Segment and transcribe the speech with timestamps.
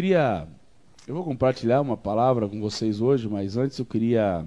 [0.00, 0.48] queria.
[1.06, 4.46] Eu vou compartilhar uma palavra com vocês hoje, mas antes eu queria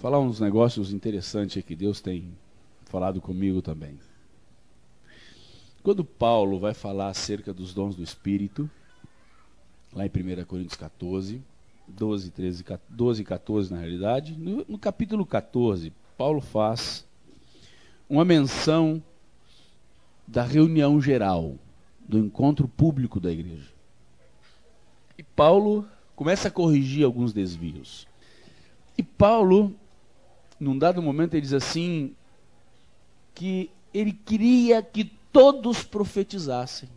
[0.00, 2.32] falar uns negócios interessantes que Deus tem
[2.86, 3.98] falado comigo também.
[5.82, 8.70] Quando Paulo vai falar acerca dos dons do Espírito,
[9.92, 11.42] lá em 1 Coríntios 14,
[11.86, 17.04] 12, 13, 12 e 14 na realidade, no, no capítulo 14, Paulo faz
[18.08, 19.02] uma menção
[20.26, 21.56] da reunião geral,
[22.08, 23.73] do encontro público da igreja.
[25.34, 28.06] Paulo começa a corrigir alguns desvios.
[28.96, 29.74] E Paulo,
[30.58, 32.14] num dado momento, ele diz assim:
[33.34, 36.88] que ele queria que todos profetizassem.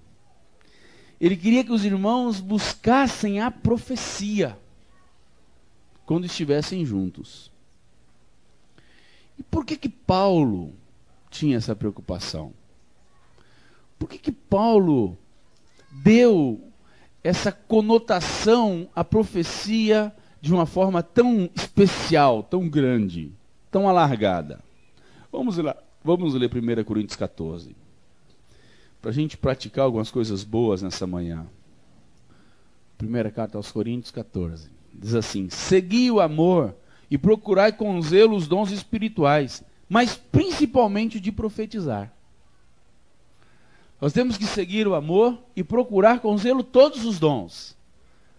[1.19, 4.57] Ele queria que os irmãos buscassem a profecia
[6.05, 7.51] quando estivessem juntos.
[9.37, 10.73] E por que que Paulo
[11.29, 12.53] tinha essa preocupação?
[13.97, 15.17] Por que que Paulo
[15.91, 16.66] deu
[17.27, 23.33] essa conotação à profecia de uma forma tão especial, tão grande,
[23.69, 24.63] tão alargada?
[25.29, 27.75] Vamos lá, vamos ler 1 Coríntios 14.
[29.01, 31.45] Para a gente praticar algumas coisas boas nessa manhã.
[32.97, 34.69] Primeira carta aos Coríntios 14.
[34.93, 36.73] Diz assim: Segui o amor
[37.11, 42.13] e procurai com zelo os dons espirituais, mas principalmente de profetizar.
[43.99, 47.75] Nós temos que seguir o amor e procurar com zelo todos os dons.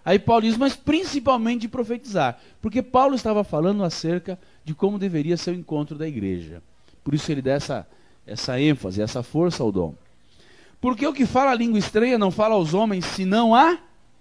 [0.05, 5.37] Aí Paulo diz, mas principalmente de profetizar, porque Paulo estava falando acerca de como deveria
[5.37, 6.62] ser o encontro da igreja.
[7.05, 7.87] Por isso ele dá essa,
[8.27, 9.95] essa ênfase, essa força ao dom.
[10.81, 13.78] Porque o que fala a língua estranha não fala aos homens, senão a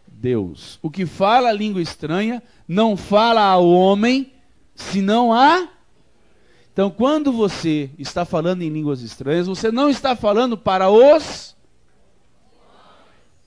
[0.08, 0.80] Deus.
[0.82, 4.34] O que fala a língua estranha não fala ao homem,
[4.74, 5.70] senão a.
[6.78, 11.56] Então, quando você está falando em línguas estranhas, você não está falando para os,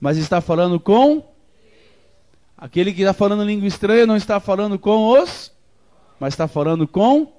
[0.01, 1.23] mas está falando com.
[2.57, 5.49] Aquele que está falando língua estranha não está falando com os,
[6.19, 7.31] mas está falando com.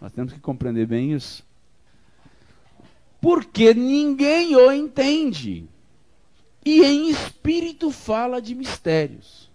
[0.00, 1.42] Nós temos que compreender bem isso.
[3.20, 5.68] Porque ninguém o entende.
[6.64, 9.50] E em espírito fala de mistérios.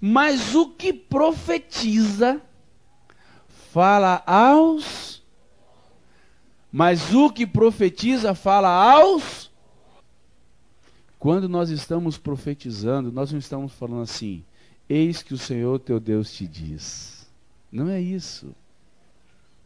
[0.00, 2.42] Mas o que profetiza
[3.72, 5.22] fala aos.
[6.72, 9.50] Mas o que profetiza fala aos.
[11.18, 14.44] Quando nós estamos profetizando, nós não estamos falando assim:
[14.88, 17.28] Eis que o Senhor teu Deus te diz.
[17.70, 18.54] Não é isso.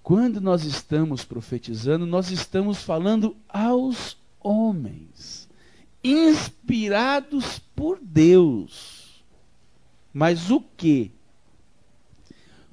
[0.02, 5.48] Quando nós estamos profetizando, nós estamos falando aos homens,
[6.02, 9.24] inspirados por Deus.
[10.12, 11.10] Mas o que?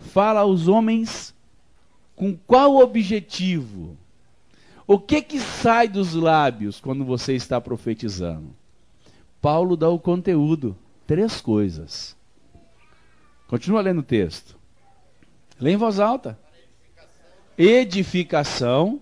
[0.01, 1.33] Fala aos homens
[2.15, 3.97] com qual objetivo?
[4.85, 8.53] O que que sai dos lábios quando você está profetizando?
[9.41, 12.15] Paulo dá o conteúdo, três coisas.
[13.47, 14.57] Continua lendo o texto.
[15.59, 16.37] Lê em voz alta.
[17.57, 19.01] Edificação.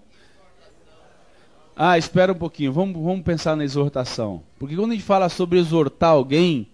[1.75, 2.73] Ah, espera um pouquinho.
[2.73, 4.43] Vamos, vamos pensar na exortação.
[4.57, 6.69] Porque quando a gente fala sobre exortar alguém,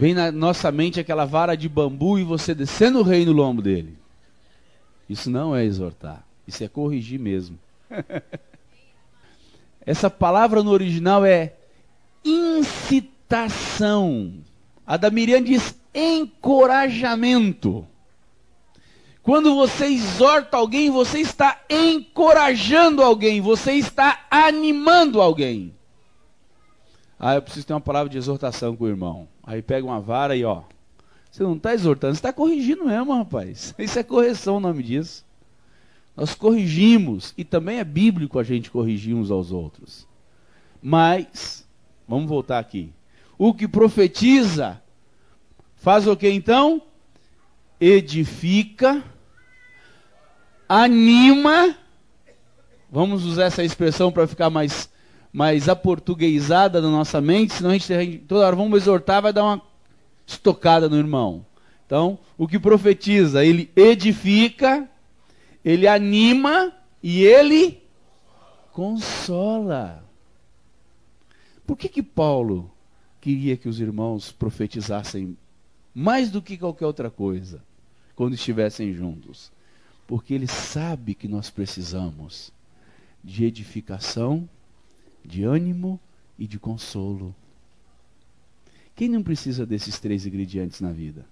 [0.00, 3.60] Vem na nossa mente aquela vara de bambu e você descendo o rei no lombo
[3.60, 3.98] dele.
[5.06, 7.58] Isso não é exortar, isso é corrigir mesmo.
[9.84, 11.52] Essa palavra no original é
[12.24, 13.12] incitação.
[14.86, 17.86] A da Miriam diz encorajamento.
[19.22, 25.74] Quando você exorta alguém, você está encorajando alguém, você está animando alguém.
[27.22, 29.28] Ah, eu preciso ter uma palavra de exortação com o irmão.
[29.42, 30.62] Aí pega uma vara e ó.
[31.30, 33.74] Você não está exortando, você está corrigindo mesmo, rapaz.
[33.78, 35.24] Isso é correção o nome disso.
[36.16, 40.08] Nós corrigimos, e também é bíblico a gente corrigir uns aos outros.
[40.82, 41.66] Mas,
[42.08, 42.90] vamos voltar aqui.
[43.38, 44.82] O que profetiza,
[45.76, 46.82] faz o que então?
[47.78, 49.04] Edifica,
[50.68, 51.76] anima.
[52.90, 54.90] Vamos usar essa expressão para ficar mais
[55.32, 59.62] mais aportuguesada na nossa mente, senão a gente toda hora vamos exortar, vai dar uma
[60.26, 61.44] estocada no irmão.
[61.86, 64.88] Então, o que profetiza, ele edifica,
[65.64, 66.72] ele anima
[67.02, 67.82] e ele
[68.72, 70.04] consola.
[71.66, 72.70] Por que que Paulo
[73.20, 75.36] queria que os irmãos profetizassem
[75.94, 77.62] mais do que qualquer outra coisa
[78.14, 79.52] quando estivessem juntos?
[80.06, 82.52] Porque ele sabe que nós precisamos
[83.22, 84.48] de edificação
[85.24, 86.00] de ânimo
[86.38, 87.34] e de consolo.
[88.94, 91.24] Quem não precisa desses três ingredientes na vida?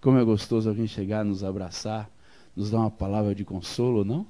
[0.00, 2.10] Como é gostoso alguém chegar, nos abraçar,
[2.54, 4.26] nos dar uma palavra de consolo, não?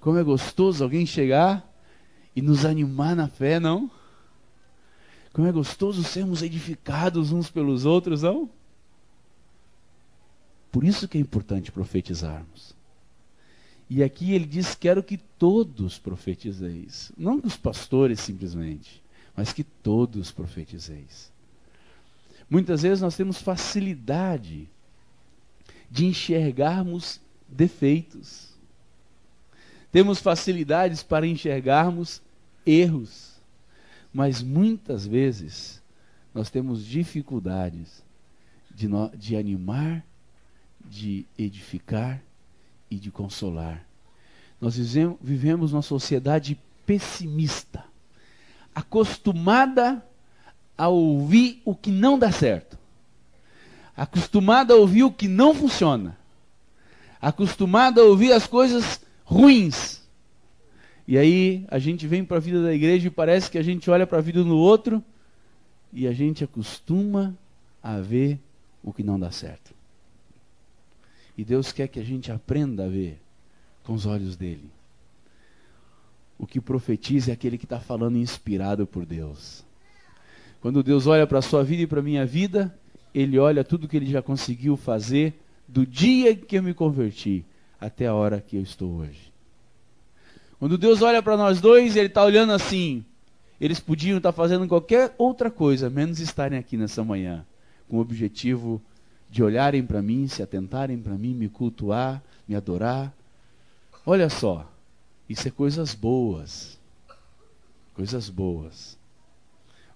[0.00, 1.68] Como é gostoso alguém chegar
[2.34, 3.90] e nos animar na fé, não?
[5.32, 8.48] Como é gostoso sermos edificados uns pelos outros, não?
[10.72, 12.74] Por isso que é importante profetizarmos.
[13.90, 17.10] E aqui ele diz: Quero que todos profetizeis.
[17.18, 19.02] Não os pastores simplesmente,
[19.36, 21.32] mas que todos profetizeis.
[22.48, 24.68] Muitas vezes nós temos facilidade
[25.90, 28.50] de enxergarmos defeitos.
[29.90, 32.22] Temos facilidades para enxergarmos
[32.64, 33.40] erros.
[34.12, 35.82] Mas muitas vezes
[36.32, 38.04] nós temos dificuldades
[38.72, 40.04] de, no, de animar,
[40.88, 42.22] de edificar
[42.90, 43.84] e de consolar.
[44.60, 47.84] Nós vivemos numa sociedade pessimista,
[48.74, 50.04] acostumada
[50.76, 52.78] a ouvir o que não dá certo,
[53.96, 56.18] acostumada a ouvir o que não funciona,
[57.20, 60.00] acostumada a ouvir as coisas ruins.
[61.06, 63.90] E aí a gente vem para a vida da igreja e parece que a gente
[63.90, 65.02] olha para a vida do outro
[65.92, 67.36] e a gente acostuma
[67.82, 68.38] a ver
[68.82, 69.79] o que não dá certo.
[71.40, 73.18] E Deus quer que a gente aprenda a ver
[73.82, 74.70] com os olhos dele.
[76.38, 79.64] O que profetiza é aquele que está falando inspirado por Deus.
[80.60, 82.78] Quando Deus olha para a sua vida e para a minha vida,
[83.14, 85.32] Ele olha tudo que Ele já conseguiu fazer
[85.66, 87.42] do dia que eu me converti
[87.80, 89.32] até a hora que eu estou hoje.
[90.58, 93.02] Quando Deus olha para nós dois, Ele está olhando assim.
[93.58, 97.46] Eles podiam estar tá fazendo qualquer outra coisa, menos estarem aqui nessa manhã,
[97.88, 98.78] com o objetivo
[99.30, 103.14] de olharem para mim, se atentarem para mim, me cultuar, me adorar.
[104.04, 104.68] Olha só,
[105.28, 106.78] isso é coisas boas.
[107.94, 108.98] Coisas boas.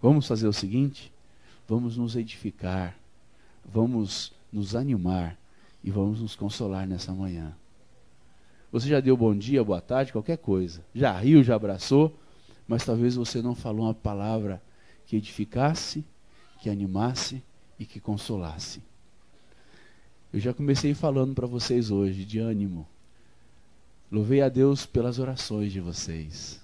[0.01, 1.13] Vamos fazer o seguinte?
[1.67, 2.97] Vamos nos edificar,
[3.65, 5.37] vamos nos animar
[5.83, 7.57] e vamos nos consolar nessa manhã.
[8.71, 10.85] Você já deu bom dia, boa tarde, qualquer coisa.
[10.95, 12.15] Já riu, já abraçou,
[12.69, 14.63] mas talvez você não falou uma palavra
[15.07, 16.05] que edificasse,
[16.61, 17.43] que animasse
[17.79, 18.83] e que consolasse.
[20.35, 22.85] Eu já comecei falando para vocês hoje de ânimo.
[24.11, 26.61] Louvei a Deus pelas orações de vocês.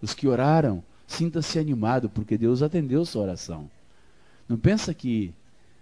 [0.00, 3.70] Os que oraram, sinta-se animado, porque Deus atendeu sua oração.
[4.48, 5.34] Não pensa que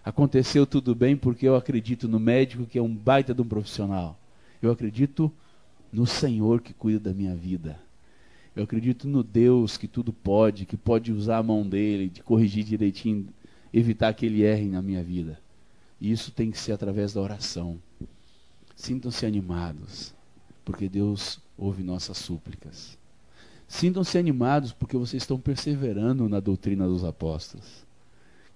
[0.05, 4.19] aconteceu tudo bem porque eu acredito no médico que é um baita de um profissional.
[4.61, 5.32] Eu acredito
[5.93, 7.79] no Senhor que cuida da minha vida.
[8.56, 12.64] Eu acredito no Deus que tudo pode, que pode usar a mão dele, de corrigir
[12.64, 13.29] direitinho,
[13.73, 15.38] evitar que ele erre na minha vida.
[16.00, 17.79] E isso tem que ser através da oração.
[18.77, 20.15] Sintam-se animados,
[20.65, 22.97] porque Deus ouve nossas súplicas.
[23.67, 27.87] Sintam-se animados porque vocês estão perseverando na doutrina dos apóstolos.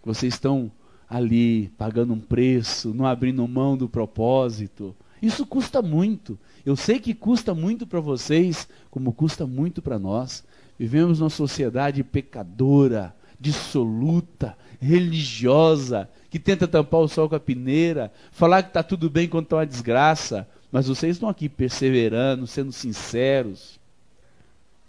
[0.05, 0.71] Vocês estão
[1.09, 4.97] ali pagando um preço, não abrindo mão do propósito.
[5.21, 6.39] Isso custa muito.
[6.65, 10.43] Eu sei que custa muito para vocês, como custa muito para nós.
[10.79, 18.65] Vivemos numa sociedade pecadora, dissoluta, religiosa, que tenta tampar o sol com a peneira, falar
[18.65, 23.79] que está tudo bem quando está uma desgraça, mas vocês estão aqui perseverando, sendo sinceros.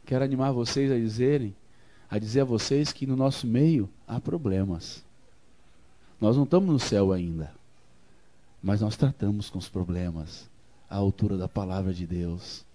[0.04, 1.54] Quero animar vocês a dizerem,
[2.10, 5.04] a dizer a vocês que no nosso meio há problemas.
[6.20, 7.52] Nós não estamos no céu ainda,
[8.62, 10.50] mas nós tratamos com os problemas
[10.90, 12.66] à altura da palavra de Deus.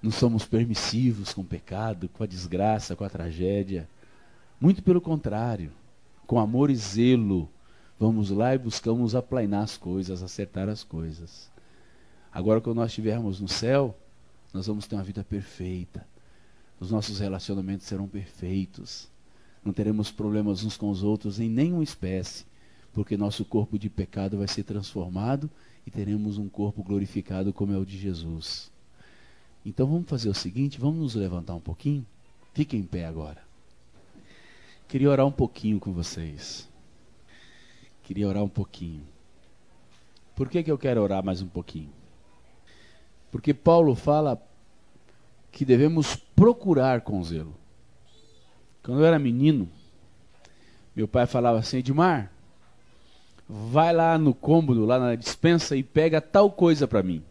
[0.00, 3.88] Não somos permissivos com o pecado, com a desgraça, com a tragédia.
[4.60, 5.70] Muito pelo contrário,
[6.26, 7.48] com amor e zelo,
[7.98, 11.50] Vamos lá e buscamos aplainar as coisas, acertar as coisas.
[12.32, 13.96] Agora, quando nós estivermos no céu,
[14.52, 16.06] nós vamos ter uma vida perfeita.
[16.80, 19.08] Os nossos relacionamentos serão perfeitos.
[19.64, 22.44] Não teremos problemas uns com os outros em nenhuma espécie,
[22.92, 25.48] porque nosso corpo de pecado vai ser transformado
[25.86, 28.72] e teremos um corpo glorificado como é o de Jesus.
[29.64, 32.04] Então vamos fazer o seguinte, vamos nos levantar um pouquinho?
[32.52, 33.42] Fiquem em pé agora.
[34.88, 36.68] Queria orar um pouquinho com vocês.
[38.02, 39.02] Queria orar um pouquinho.
[40.34, 41.90] Por que, que eu quero orar mais um pouquinho?
[43.30, 44.40] Porque Paulo fala
[45.50, 47.54] que devemos procurar com zelo.
[48.82, 49.68] Quando eu era menino,
[50.94, 52.30] meu pai falava assim: Edmar,
[53.48, 57.22] vai lá no cômodo, lá na dispensa e pega tal coisa para mim.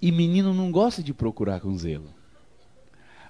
[0.00, 2.12] E menino não gosta de procurar com zelo.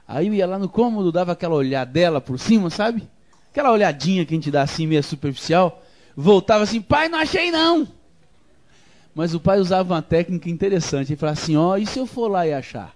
[0.06, 3.08] Aí eu ia lá no cômodo, dava aquela olhadela por cima, sabe?
[3.50, 5.82] Aquela olhadinha que a gente dá assim, meio superficial
[6.16, 7.86] voltava assim, pai, não achei não.
[9.14, 11.12] Mas o pai usava uma técnica interessante.
[11.12, 12.94] Ele falava assim, ó, oh, e se eu for lá e achar?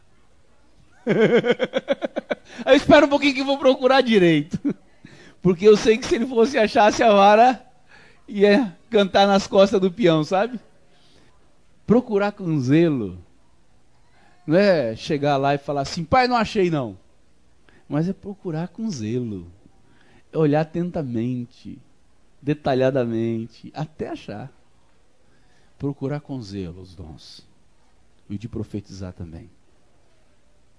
[1.07, 4.59] eu espero um pouquinho que vou procurar direito.
[5.43, 7.63] Porque eu sei que se ele fosse achasse a vara,
[8.29, 10.61] ia cantar nas costas do peão, sabe?
[11.87, 13.19] Procurar com zelo.
[14.47, 16.97] Não é chegar lá e falar assim, pai, não achei não.
[17.89, 19.51] mas é procurar com zelo,
[20.33, 21.79] é olhar atentamente,
[22.41, 24.53] detalhadamente, até achar.
[25.79, 27.47] Procurar com zelo os dons
[28.29, 29.51] e de profetizar também.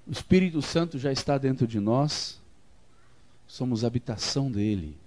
[0.08, 2.42] O Espírito Santo já está dentro de nós,
[3.46, 4.98] somos habitação dele.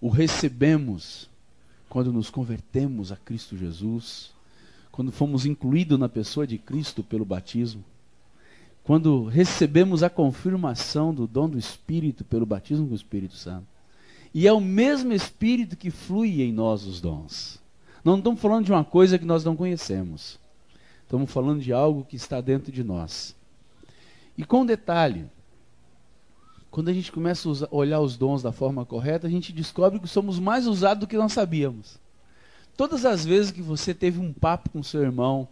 [0.00, 1.28] O recebemos
[1.88, 4.32] quando nos convertemos a Cristo Jesus,
[4.98, 7.84] quando fomos incluídos na pessoa de Cristo pelo batismo,
[8.82, 13.68] quando recebemos a confirmação do dom do Espírito pelo batismo com o Espírito Santo.
[14.34, 17.62] E é o mesmo Espírito que flui em nós os dons.
[18.02, 20.36] Não estamos falando de uma coisa que nós não conhecemos.
[21.04, 23.36] Estamos falando de algo que está dentro de nós.
[24.36, 25.26] E com detalhe,
[26.72, 30.08] quando a gente começa a olhar os dons da forma correta, a gente descobre que
[30.08, 32.00] somos mais usados do que nós sabíamos.
[32.78, 35.48] Todas as vezes que você teve um papo com seu irmão,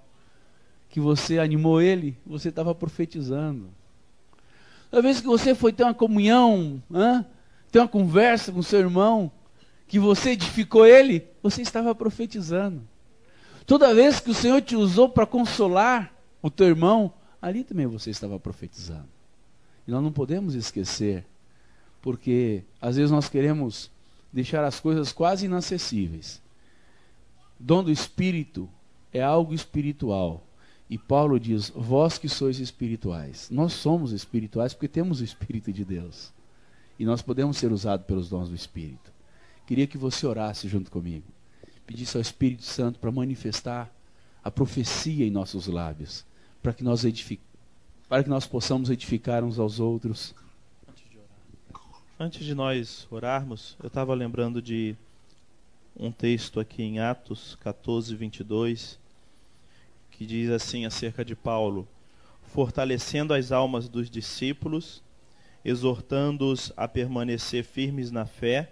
[0.88, 3.68] que você animou ele, você estava profetizando.
[4.88, 6.80] Toda vez que você foi ter uma comunhão,
[7.73, 9.28] ter uma conversa com seu irmão,
[9.88, 12.80] que você edificou ele, você estava profetizando.
[13.66, 18.09] Toda vez que o Senhor te usou para consolar o teu irmão, ali também você
[18.11, 19.09] estava profetizando.
[19.85, 21.26] E nós não podemos esquecer,
[22.00, 23.90] porque às vezes nós queremos
[24.33, 26.45] deixar as coisas quase inacessíveis.
[27.58, 28.68] Dom do Espírito
[29.12, 30.46] é algo espiritual.
[30.88, 33.48] E Paulo diz: Vós que sois espirituais.
[33.50, 36.32] Nós somos espirituais porque temos o Espírito de Deus.
[36.98, 39.12] E nós podemos ser usados pelos dons do Espírito.
[39.66, 41.26] Queria que você orasse junto comigo.
[41.86, 43.92] Pedisse ao Espírito Santo para manifestar
[44.42, 46.25] a profecia em nossos lábios.
[46.62, 47.04] Para que nós
[48.08, 50.34] para que nós possamos edificar uns aos outros.
[52.18, 54.96] Antes de nós orarmos, eu estava lembrando de
[55.98, 58.98] um texto aqui em Atos 14, 22,
[60.10, 61.88] que diz assim acerca de Paulo:
[62.42, 65.02] fortalecendo as almas dos discípulos,
[65.64, 68.70] exortando-os a permanecer firmes na fé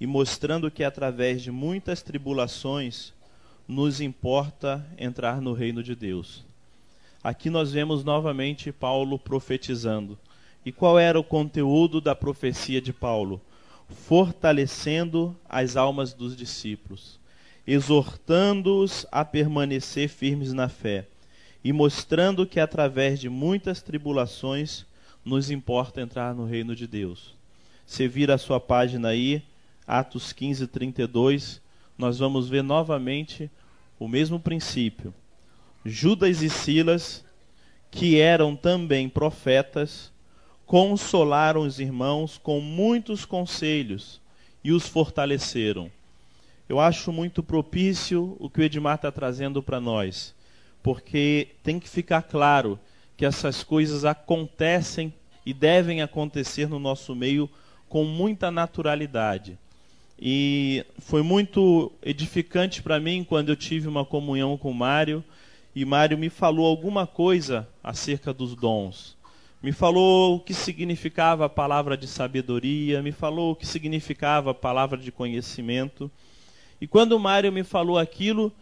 [0.00, 3.12] e mostrando que através de muitas tribulações
[3.68, 6.44] nos importa entrar no reino de Deus.
[7.22, 10.18] Aqui nós vemos novamente Paulo profetizando.
[10.66, 13.40] E qual era o conteúdo da profecia de Paulo?
[13.92, 17.20] Fortalecendo as almas dos discípulos,
[17.66, 21.06] exortando-os a permanecer firmes na fé
[21.64, 24.84] e mostrando que através de muitas tribulações
[25.24, 27.34] nos importa entrar no reino de Deus.
[27.86, 29.42] Você vira a sua página aí,
[29.86, 31.60] Atos 15, 32,
[31.96, 33.50] nós vamos ver novamente
[33.98, 35.14] o mesmo princípio.
[35.84, 37.24] Judas e Silas,
[37.90, 40.11] que eram também profetas,
[40.72, 44.18] consolaram os irmãos com muitos conselhos
[44.64, 45.90] e os fortaleceram.
[46.66, 50.34] Eu acho muito propício o que o Edmar está trazendo para nós,
[50.82, 52.80] porque tem que ficar claro
[53.18, 55.12] que essas coisas acontecem
[55.44, 57.50] e devem acontecer no nosso meio
[57.86, 59.58] com muita naturalidade.
[60.18, 65.22] E foi muito edificante para mim quando eu tive uma comunhão com Mário
[65.76, 69.20] e Mário me falou alguma coisa acerca dos dons.
[69.62, 74.54] Me falou o que significava a palavra de sabedoria, me falou o que significava a
[74.54, 76.10] palavra de conhecimento.
[76.80, 78.52] E quando o Mário me falou aquilo,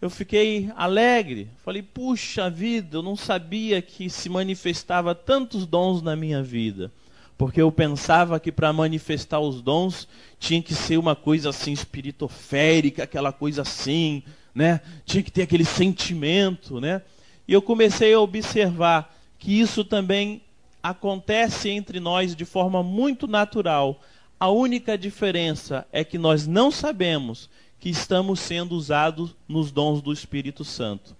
[0.00, 1.50] eu fiquei alegre.
[1.62, 6.90] Falei, puxa vida, eu não sabia que se manifestava tantos dons na minha vida.
[7.36, 10.08] Porque eu pensava que para manifestar os dons
[10.38, 14.22] tinha que ser uma coisa assim espiritoférica, aquela coisa assim,
[14.54, 14.80] né?
[15.04, 17.02] Tinha que ter aquele sentimento, né?
[17.46, 20.40] E eu comecei a observar que isso também
[20.90, 24.00] acontece entre nós de forma muito natural.
[24.38, 30.12] A única diferença é que nós não sabemos que estamos sendo usados nos dons do
[30.12, 31.16] Espírito Santo.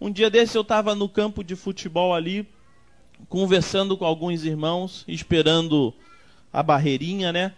[0.00, 2.48] Um dia desse eu estava no campo de futebol ali,
[3.28, 5.92] conversando com alguns irmãos, esperando
[6.52, 7.54] a barreirinha, né?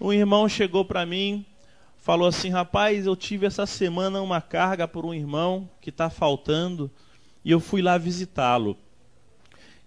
[0.00, 1.44] Um irmão chegou para mim
[2.08, 6.90] falou assim: rapaz, eu tive essa semana uma carga por um irmão que está faltando
[7.44, 8.78] e eu fui lá visitá-lo.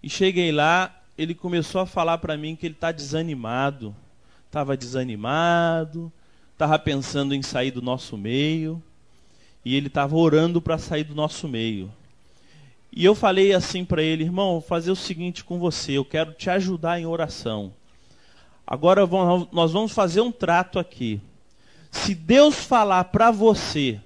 [0.00, 3.94] E cheguei lá, ele começou a falar para mim que ele está desanimado,
[4.46, 6.12] estava desanimado,
[6.52, 8.82] estava pensando em sair do nosso meio
[9.64, 11.92] e ele estava orando para sair do nosso meio.
[12.90, 16.32] E eu falei assim para ele, irmão, vou fazer o seguinte com você, eu quero
[16.32, 17.72] te ajudar em oração.
[18.66, 19.06] Agora
[19.50, 21.20] nós vamos fazer um trato aqui.
[21.90, 24.00] Se Deus falar para você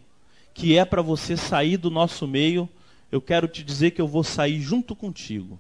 [0.53, 2.69] que é para você sair do nosso meio,
[3.13, 5.59] eu quero te dizer que eu vou sair junto contigo.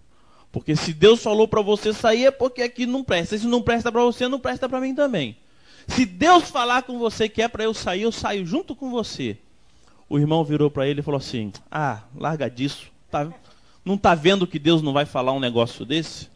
[0.56, 3.36] Porque se Deus falou para você sair é porque aqui não presta.
[3.36, 5.36] Se não presta para você, não presta para mim também.
[5.86, 9.36] Se Deus falar com você que é para eu sair, eu saio junto com você.
[10.08, 12.90] O irmão virou para ele e falou assim: Ah, larga disso.
[13.10, 13.30] Tá,
[13.84, 16.30] não está vendo que Deus não vai falar um negócio desse?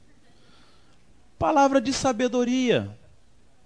[1.38, 2.94] Palavra de sabedoria,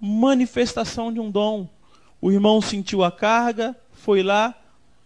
[0.01, 1.69] manifestação de um dom.
[2.21, 4.55] O irmão sentiu a carga, foi lá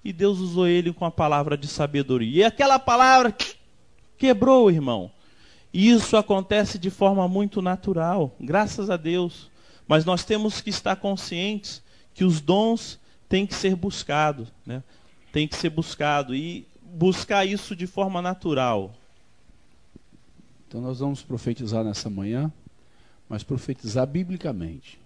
[0.04, 2.40] e Deus usou ele com a palavra de sabedoria.
[2.40, 3.34] E aquela palavra
[4.18, 5.10] quebrou o irmão.
[5.72, 9.50] E isso acontece de forma muito natural, graças a Deus.
[9.86, 11.82] Mas nós temos que estar conscientes
[12.14, 12.98] que os dons
[13.28, 14.82] têm que ser buscados, né?
[15.32, 18.94] Tem que ser buscado e buscar isso de forma natural.
[20.66, 22.52] Então nós vamos profetizar nessa manhã,
[23.28, 24.98] mas profetizar biblicamente,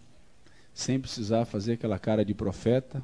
[0.72, 3.02] sem precisar fazer aquela cara de profeta,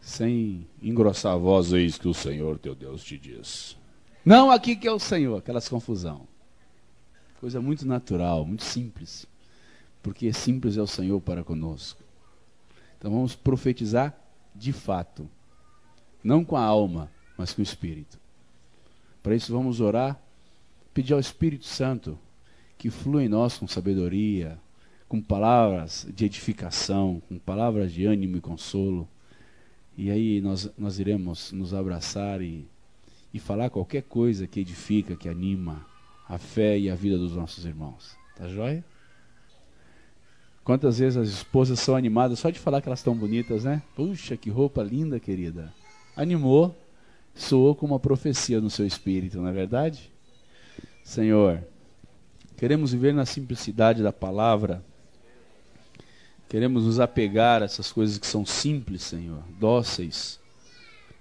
[0.00, 3.76] sem engrossar a voz, eis que o Senhor teu Deus te diz.
[4.24, 6.29] Não aqui que é o Senhor, aquelas confusão.
[7.40, 9.26] Coisa muito natural, muito simples.
[10.02, 12.02] Porque simples é o Senhor para conosco.
[12.98, 14.14] Então vamos profetizar
[14.54, 15.26] de fato.
[16.22, 18.20] Não com a alma, mas com o Espírito.
[19.22, 20.20] Para isso vamos orar,
[20.92, 22.18] pedir ao Espírito Santo
[22.76, 24.58] que flua em nós com sabedoria,
[25.08, 29.08] com palavras de edificação, com palavras de ânimo e consolo.
[29.96, 32.66] E aí nós, nós iremos nos abraçar e,
[33.32, 35.89] e falar qualquer coisa que edifica, que anima
[36.30, 38.16] a fé e a vida dos nossos irmãos.
[38.36, 38.84] Tá joia?
[40.62, 43.82] Quantas vezes as esposas são animadas só de falar que elas estão bonitas, né?
[43.96, 45.74] Puxa, que roupa linda, querida.
[46.16, 46.76] Animou,
[47.34, 50.08] soou como uma profecia no seu espírito, não é verdade?
[51.02, 51.64] Senhor,
[52.56, 54.84] queremos viver na simplicidade da palavra.
[56.48, 60.38] Queremos nos apegar a essas coisas que são simples, Senhor, dóceis,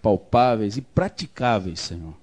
[0.04, 2.14] palpáveis e praticáveis, Senhor.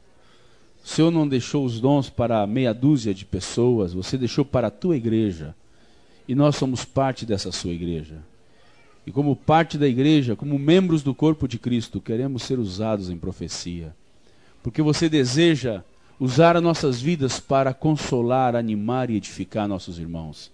[0.87, 4.71] O Senhor não deixou os dons para meia dúzia de pessoas, você deixou para a
[4.71, 5.53] tua igreja.
[6.29, 8.19] E nós somos parte dessa sua igreja.
[9.05, 13.19] E como parte da igreja, como membros do corpo de Cristo, queremos ser usados em
[13.19, 13.93] profecia.
[14.63, 15.83] Porque você deseja
[16.21, 20.53] usar as nossas vidas para consolar, animar e edificar nossos irmãos.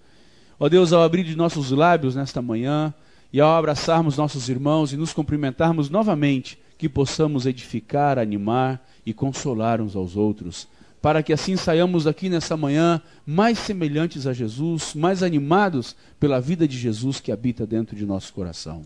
[0.59, 2.95] Ó Deus, ao abrir de nossos lábios nesta manhã
[3.35, 9.81] e ao abraçarmos nossos irmãos e nos cumprimentarmos novamente, que possamos edificar, animar e consolar
[9.81, 10.67] uns aos outros
[11.01, 16.67] para que assim saiamos aqui nessa manhã mais semelhantes a Jesus, mais animados pela vida
[16.67, 18.83] de Jesus que habita dentro de nosso coração.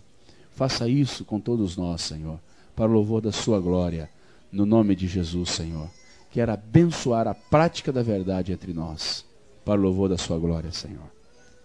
[0.50, 2.38] Faça isso com todos nós, Senhor,
[2.74, 4.10] para o louvor da Sua glória,
[4.52, 5.88] no nome de Jesus, Senhor.
[6.30, 9.24] Quero abençoar a prática da verdade entre nós,
[9.64, 11.10] para o louvor da Sua glória, Senhor.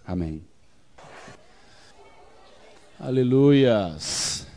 [0.07, 0.41] Amém.
[2.97, 4.49] Aleluias.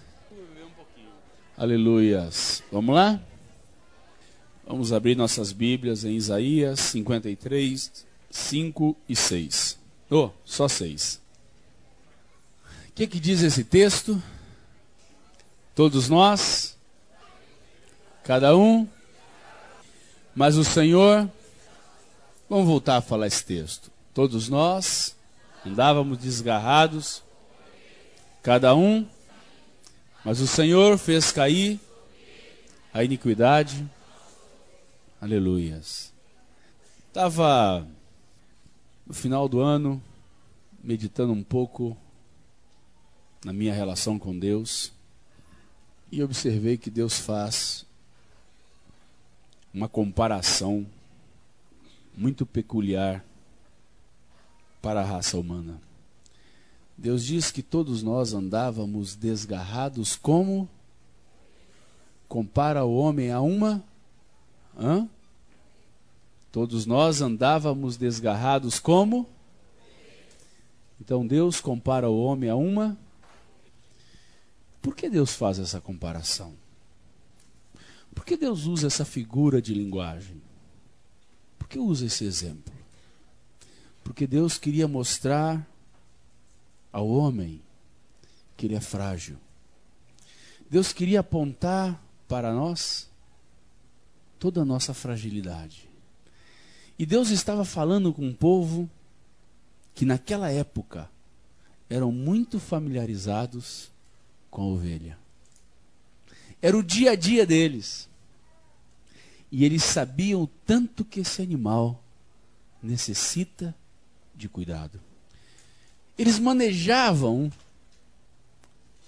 [1.57, 2.65] Aleluias.
[2.73, 3.21] Vamos lá?
[4.67, 9.79] Vamos abrir nossas Bíblias em Isaías 53, 5 e 6.
[10.11, 11.21] Oh, só 6.
[12.89, 14.21] O que, que diz esse texto?
[15.77, 16.77] Todos nós,
[18.25, 18.89] cada um,
[20.35, 21.31] mas o Senhor.
[22.51, 23.93] Vamos voltar a falar esse texto.
[24.13, 25.15] Todos nós
[25.65, 27.23] andávamos desgarrados,
[28.43, 29.07] cada um,
[30.25, 31.79] mas o Senhor fez cair
[32.93, 33.89] a iniquidade
[35.25, 36.13] Aleluias.
[37.09, 37.89] Estava
[39.07, 40.03] no final do ano
[40.83, 41.97] meditando um pouco
[43.43, 44.93] na minha relação com Deus
[46.13, 47.87] e observei que Deus faz
[49.73, 50.87] uma comparação
[52.15, 53.25] muito peculiar
[54.83, 55.81] para a raça humana.
[56.97, 60.69] Deus diz que todos nós andávamos desgarrados como
[62.29, 63.83] compara o homem a uma
[64.79, 65.09] Hã?
[66.51, 69.29] Todos nós andávamos desgarrados como?
[71.01, 72.97] Então Deus compara o homem a uma.
[74.81, 76.55] Por que Deus faz essa comparação?
[78.15, 80.41] Por que Deus usa essa figura de linguagem?
[81.59, 82.73] Por que usa esse exemplo?
[84.05, 85.67] Porque Deus queria mostrar
[86.95, 87.61] ao homem
[88.57, 89.37] que ele é frágil.
[90.71, 93.11] Deus queria apontar para nós
[94.39, 95.89] toda a nossa fragilidade.
[96.97, 98.89] E Deus estava falando com um povo
[99.93, 101.11] que naquela época
[101.91, 103.91] eram muito familiarizados
[104.49, 105.19] com a ovelha.
[106.63, 108.09] Era o dia a dia deles.
[109.51, 112.01] E eles sabiam o tanto que esse animal
[112.81, 113.75] necessita
[114.33, 115.01] de cuidado.
[116.17, 117.51] Eles manejavam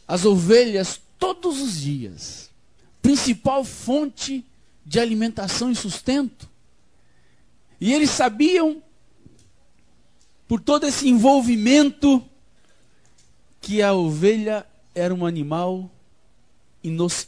[0.06, 2.50] as ovelhas todos os dias.
[3.00, 4.44] Principal fonte
[4.84, 6.48] de alimentação e sustento.
[7.80, 8.82] E eles sabiam,
[10.48, 12.24] por todo esse envolvimento,
[13.60, 15.90] que a ovelha era um animal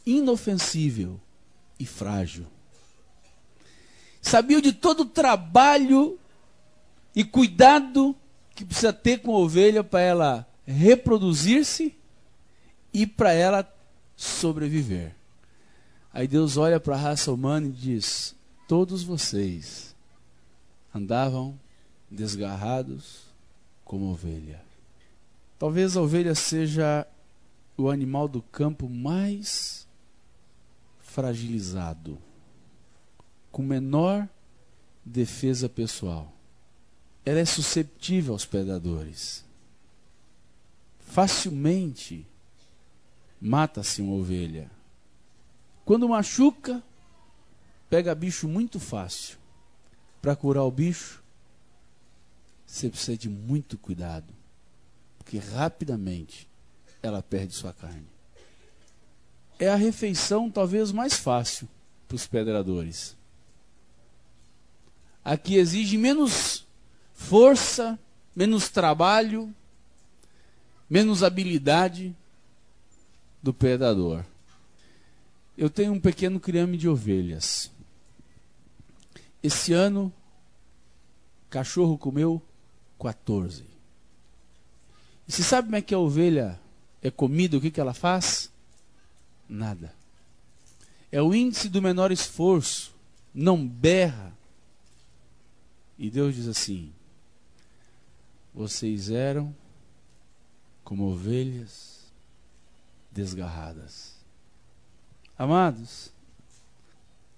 [0.06, 1.20] inofensível
[1.78, 2.46] e frágil.
[4.22, 6.18] Sabiam de todo o trabalho
[7.14, 8.14] e cuidado
[8.58, 11.94] que precisa ter com a ovelha para ela reproduzir-se
[12.92, 13.72] e para ela
[14.16, 15.14] sobreviver.
[16.12, 18.34] Aí Deus olha para a raça humana e diz:
[18.66, 19.94] Todos vocês
[20.92, 21.56] andavam
[22.10, 23.22] desgarrados
[23.84, 24.60] como ovelha.
[25.56, 27.06] Talvez a ovelha seja
[27.76, 29.86] o animal do campo mais
[30.98, 32.18] fragilizado,
[33.52, 34.28] com menor
[35.04, 36.37] defesa pessoal.
[37.28, 39.44] Ela é susceptível aos predadores.
[40.98, 42.26] Facilmente
[43.38, 44.70] mata-se uma ovelha.
[45.84, 46.82] Quando machuca,
[47.90, 49.36] pega bicho muito fácil.
[50.22, 51.22] Para curar o bicho,
[52.66, 54.32] você precisa de muito cuidado,
[55.18, 56.48] porque rapidamente
[57.02, 58.08] ela perde sua carne.
[59.58, 61.68] É a refeição talvez mais fácil
[62.08, 63.14] para os pedradores.
[65.22, 66.66] Aqui exige menos
[67.18, 67.98] força,
[68.34, 69.52] menos trabalho,
[70.88, 72.16] menos habilidade
[73.42, 74.24] do predador.
[75.56, 77.70] Eu tenho um pequeno criame de ovelhas.
[79.42, 80.12] Esse ano,
[81.50, 82.40] cachorro comeu
[82.98, 83.64] 14.
[85.26, 86.58] E você sabe como é que a ovelha
[87.02, 87.58] é comida?
[87.58, 88.50] O que, que ela faz?
[89.48, 89.92] Nada.
[91.10, 92.94] É o índice do menor esforço.
[93.34, 94.32] Não berra.
[95.98, 96.92] E Deus diz assim:
[98.58, 99.54] Vocês eram
[100.82, 102.10] como ovelhas
[103.08, 104.16] desgarradas.
[105.38, 106.12] Amados,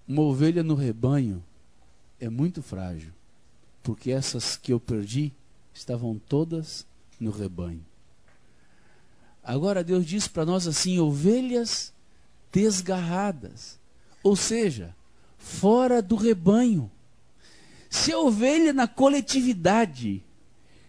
[0.09, 1.45] uma ovelha no rebanho
[2.19, 3.13] é muito frágil,
[3.83, 5.31] porque essas que eu perdi
[5.75, 6.87] estavam todas
[7.21, 7.85] no rebanho.
[9.45, 11.93] Agora Deus diz para nós assim: ovelhas
[12.51, 13.79] desgarradas,
[14.23, 14.97] ou seja,
[15.37, 16.91] fora do rebanho.
[17.91, 20.25] Se a ovelha na coletividade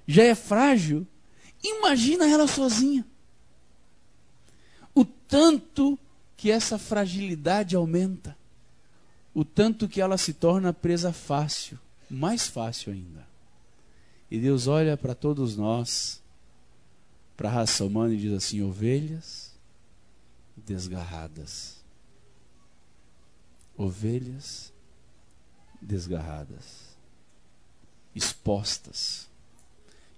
[0.08, 1.06] já é frágil,
[1.64, 3.06] imagina ela sozinha.
[4.94, 5.98] O tanto
[6.36, 8.38] que essa fragilidade aumenta,
[9.34, 13.26] o tanto que ela se torna presa fácil, mais fácil ainda.
[14.30, 16.22] E Deus olha para todos nós,
[17.38, 19.54] para a raça humana, e diz assim: ovelhas
[20.56, 21.82] desgarradas.
[23.78, 24.72] Ovelhas
[25.82, 26.96] desgarradas,
[28.14, 29.31] expostas,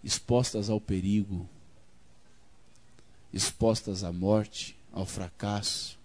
[0.03, 1.47] expostas ao perigo,
[3.31, 5.97] expostas à morte, ao fracasso,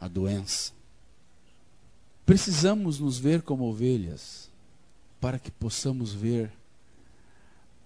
[0.00, 0.72] à doença.
[2.26, 4.50] Precisamos nos ver como ovelhas
[5.20, 6.52] para que possamos ver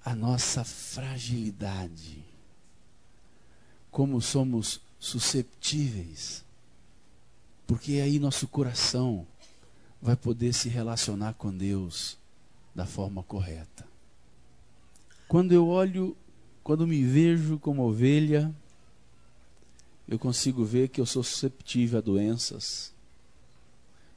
[0.04, 2.22] a nossa fragilidade,
[3.90, 6.44] como somos susceptíveis,
[7.66, 9.26] porque aí nosso coração
[10.00, 12.16] vai poder se relacionar com Deus
[12.74, 13.85] da forma correta.
[15.28, 16.16] Quando eu olho,
[16.62, 18.54] quando me vejo como ovelha,
[20.08, 22.94] eu consigo ver que eu sou susceptível a doenças,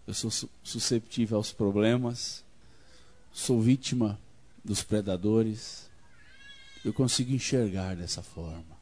[0.05, 2.43] eu sou susceptível aos problemas,
[3.31, 4.19] sou vítima
[4.63, 5.89] dos predadores,
[6.85, 8.77] eu consigo enxergar dessa forma.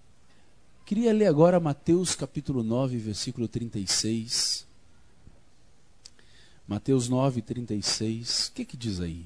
[0.86, 4.66] Queria ler agora Mateus capítulo 9, versículo 36.
[6.68, 8.48] Mateus 9, 36.
[8.48, 9.26] O que, que diz aí?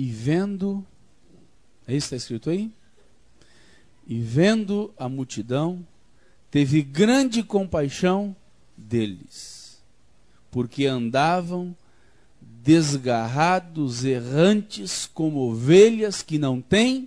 [0.00, 0.82] E vendo,
[1.86, 2.72] é isso que está escrito aí?
[4.06, 5.86] E vendo a multidão,
[6.50, 8.34] teve grande compaixão
[8.74, 9.78] deles,
[10.50, 11.76] porque andavam
[12.40, 17.06] desgarrados, errantes, como ovelhas que não têm.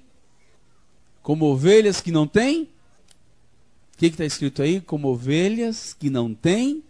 [1.24, 2.66] Como ovelhas que não têm.
[3.92, 4.80] O que está escrito aí?
[4.80, 6.84] Como ovelhas que não têm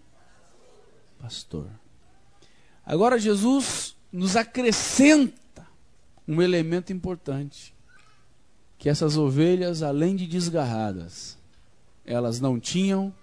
[1.17, 1.69] pastor.
[2.85, 5.42] Agora Jesus nos acrescenta
[6.27, 7.73] um elemento importante.
[8.77, 11.37] Que essas ovelhas, além de desgarradas,
[12.05, 13.13] elas não tinham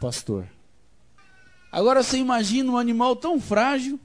[0.00, 0.46] pastor.
[1.70, 4.00] Agora você imagina um animal tão frágil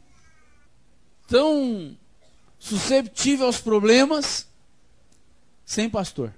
[1.28, 1.98] tão
[2.60, 4.48] susceptível aos problemas
[5.66, 6.34] sem pastor.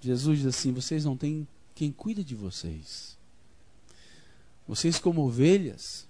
[0.00, 3.16] Jesus diz assim: vocês não têm quem cuida de vocês.
[4.66, 6.06] Vocês, como ovelhas,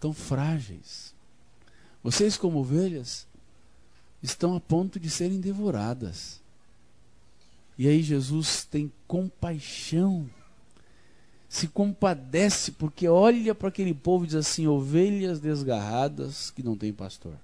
[0.00, 1.14] tão frágeis.
[2.02, 3.26] Vocês, como ovelhas,
[4.24, 6.40] estão a ponto de serem devoradas.
[7.78, 10.28] E aí Jesus tem compaixão
[11.54, 16.92] se compadece, porque olha para aquele povo e diz assim: ovelhas desgarradas que não têm
[16.92, 17.38] pastor.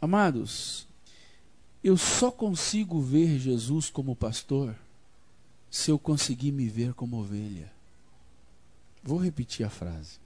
[0.00, 0.88] Amados,
[1.84, 4.74] eu só consigo ver Jesus como pastor
[5.70, 7.70] se eu conseguir me ver como ovelha.
[9.02, 10.18] Vou repetir a frase.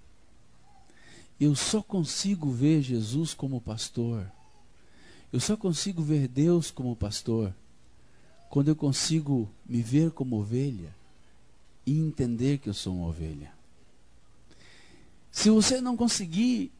[1.41, 4.31] eu só consigo ver Jesus como pastor.
[5.33, 7.55] Eu só consigo ver Deus como pastor
[8.49, 10.93] quando eu consigo me ver como ovelha
[11.87, 13.53] e entender que eu sou uma ovelha.
[15.31, 16.73] Se você não conseguir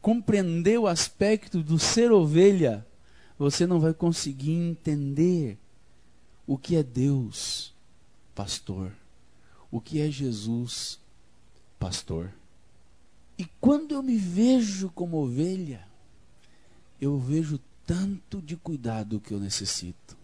[0.00, 2.84] compreender o aspecto do ser ovelha,
[3.38, 5.56] você não vai conseguir entender
[6.44, 7.72] o que é Deus,
[8.34, 8.92] pastor,
[9.70, 10.98] o que é Jesus,
[11.78, 12.32] pastor.
[13.38, 15.86] E quando eu me vejo como ovelha,
[17.00, 17.60] eu vejo
[17.94, 20.16] tanto de cuidado que eu necessito.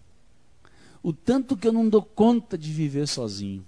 [1.03, 3.65] O tanto que eu não dou conta de viver sozinho.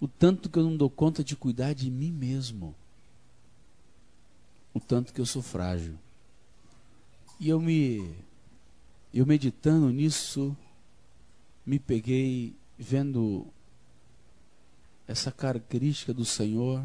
[0.00, 2.74] O tanto que eu não dou conta de cuidar de mim mesmo
[4.76, 5.98] o tanto que eu sou frágil.
[7.40, 8.14] E eu me
[9.12, 10.54] eu meditando nisso,
[11.64, 13.46] me peguei vendo
[15.08, 16.84] essa característica do Senhor,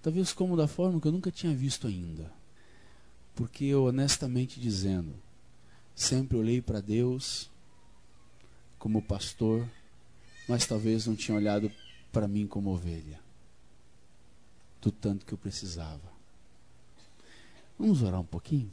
[0.00, 2.32] talvez como da forma que eu nunca tinha visto ainda.
[3.34, 5.14] Porque eu honestamente dizendo,
[5.94, 7.50] sempre olhei para Deus
[8.78, 9.68] como pastor,
[10.48, 11.70] mas talvez não tinha olhado
[12.12, 13.20] para mim como ovelha.
[14.80, 16.12] Do tanto que eu precisava.
[17.78, 18.70] Vamos orar um pouquinho?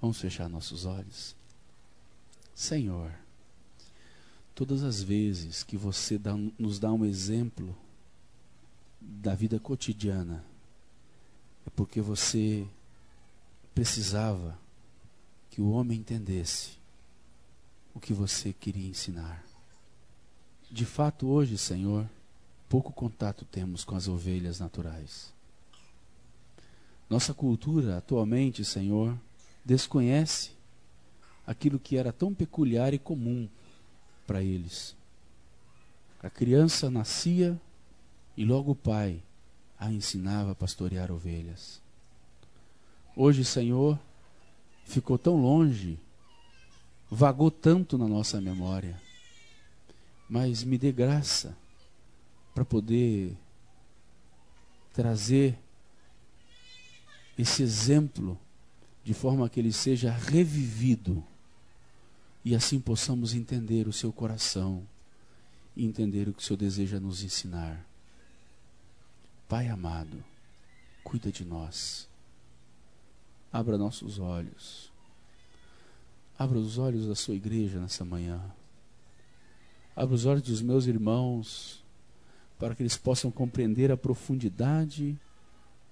[0.00, 1.34] Vamos fechar nossos olhos?
[2.54, 3.12] Senhor,
[4.54, 7.76] todas as vezes que você dá, nos dá um exemplo
[9.00, 10.44] da vida cotidiana,
[11.66, 12.66] é porque você
[13.74, 14.58] precisava
[15.50, 16.78] que o homem entendesse
[17.94, 19.44] o que você queria ensinar.
[20.70, 22.08] De fato, hoje, Senhor,
[22.68, 25.32] pouco contato temos com as ovelhas naturais.
[27.08, 29.18] Nossa cultura atualmente, Senhor,
[29.64, 30.52] desconhece
[31.44, 33.48] aquilo que era tão peculiar e comum
[34.24, 34.94] para eles.
[36.22, 37.60] A criança nascia
[38.36, 39.20] e logo o pai
[39.76, 41.80] a ensinava a pastorear ovelhas.
[43.16, 43.98] Hoje, Senhor,
[44.90, 45.98] ficou tão longe,
[47.08, 49.00] vagou tanto na nossa memória,
[50.28, 51.56] mas me dê graça
[52.54, 53.36] para poder
[54.92, 55.58] trazer
[57.38, 58.38] esse exemplo
[59.04, 61.24] de forma que ele seja revivido
[62.44, 64.86] e assim possamos entender o seu coração
[65.76, 67.86] e entender o que o Senhor deseja nos ensinar.
[69.48, 70.22] Pai amado,
[71.04, 72.09] cuida de nós.
[73.52, 74.90] Abra nossos olhos.
[76.38, 78.40] Abra os olhos da sua igreja nessa manhã.
[79.94, 81.84] Abra os olhos dos meus irmãos
[82.58, 85.18] para que eles possam compreender a profundidade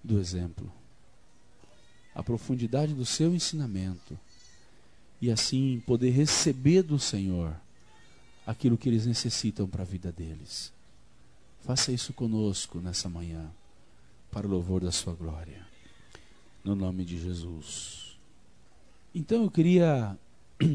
[0.03, 0.73] do exemplo
[2.19, 4.19] a profundidade do seu ensinamento
[5.23, 7.55] e assim poder receber do Senhor
[8.45, 10.73] aquilo que eles necessitam para a vida deles.
[11.61, 13.49] Faça isso conosco nessa manhã,
[14.33, 15.65] para o louvor da sua glória.
[16.69, 18.19] No nome de Jesus.
[19.15, 20.19] Então eu queria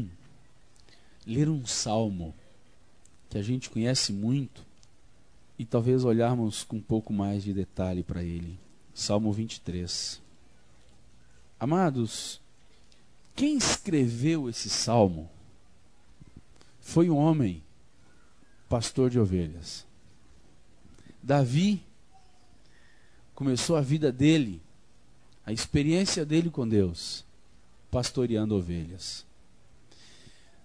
[1.24, 2.34] ler um salmo
[3.30, 4.66] que a gente conhece muito
[5.56, 8.58] e talvez olharmos com um pouco mais de detalhe para ele.
[8.92, 10.20] Salmo 23.
[11.60, 12.40] Amados,
[13.36, 15.30] quem escreveu esse salmo
[16.80, 17.62] foi um homem,
[18.68, 19.86] pastor de ovelhas.
[21.22, 21.84] Davi
[23.32, 24.60] começou a vida dele,
[25.46, 27.24] a experiência dele com Deus,
[27.90, 29.24] pastoreando ovelhas.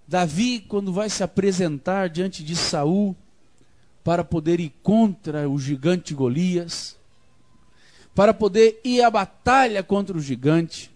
[0.07, 3.15] Davi, quando vai se apresentar diante de Saul
[4.03, 6.97] para poder ir contra o gigante Golias,
[8.15, 10.89] para poder ir à batalha contra o gigante.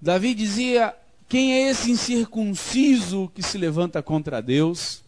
[0.00, 0.94] Davi dizia:
[1.26, 5.02] Quem é esse incircunciso que se levanta contra Deus?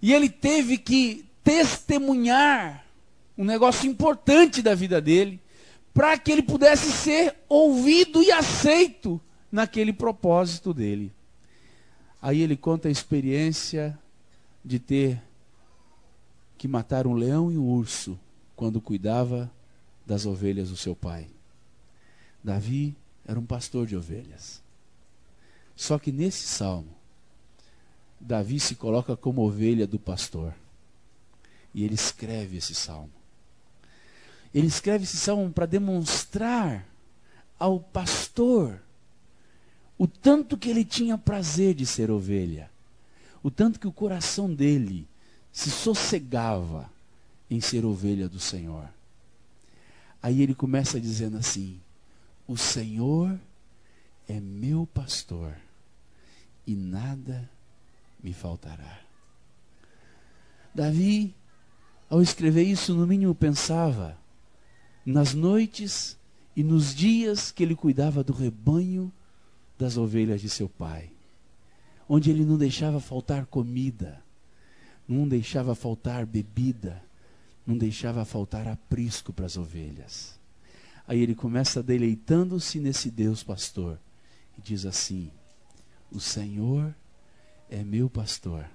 [0.00, 2.86] E ele teve que testemunhar
[3.36, 5.40] um negócio importante da vida dele,
[5.92, 11.12] para que ele pudesse ser ouvido e aceito naquele propósito dele.
[12.20, 13.98] Aí ele conta a experiência
[14.64, 15.20] de ter
[16.56, 18.18] que matar um leão e um urso
[18.54, 19.50] quando cuidava
[20.06, 21.28] das ovelhas do seu pai.
[22.42, 24.62] Davi era um pastor de ovelhas.
[25.74, 26.94] Só que nesse salmo,
[28.20, 30.54] Davi se coloca como ovelha do pastor.
[31.74, 33.10] E ele escreve esse salmo.
[34.54, 36.86] Ele escreve esse salmo para demonstrar
[37.58, 38.80] ao pastor
[39.96, 42.70] o tanto que ele tinha prazer de ser ovelha,
[43.42, 45.08] o tanto que o coração dele
[45.52, 46.90] se sossegava
[47.48, 48.88] em ser ovelha do Senhor.
[50.22, 51.80] Aí ele começa dizendo assim:
[52.46, 53.38] O Senhor
[54.28, 55.54] é meu pastor
[56.66, 57.48] e nada
[58.22, 59.00] me faltará.
[60.74, 61.34] Davi,
[62.08, 64.16] ao escrever isso, no mínimo pensava:
[65.04, 66.18] nas noites
[66.54, 69.12] e nos dias que ele cuidava do rebanho
[69.78, 71.10] das ovelhas de seu pai,
[72.08, 74.22] onde ele não deixava faltar comida,
[75.08, 77.02] não deixava faltar bebida,
[77.66, 80.38] não deixava faltar aprisco para as ovelhas.
[81.06, 83.98] Aí ele começa deleitando-se nesse Deus pastor
[84.56, 85.30] e diz assim:
[86.10, 86.94] O Senhor
[87.68, 88.68] é meu pastor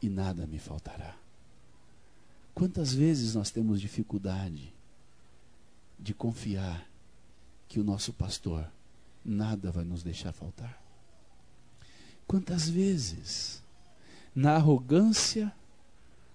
[0.00, 1.16] e nada me faltará.
[2.54, 4.72] Quantas vezes nós temos dificuldade
[6.00, 6.86] de confiar
[7.68, 8.66] que o nosso pastor
[9.24, 10.80] nada vai nos deixar faltar?
[12.26, 13.62] Quantas vezes,
[14.34, 15.52] na arrogância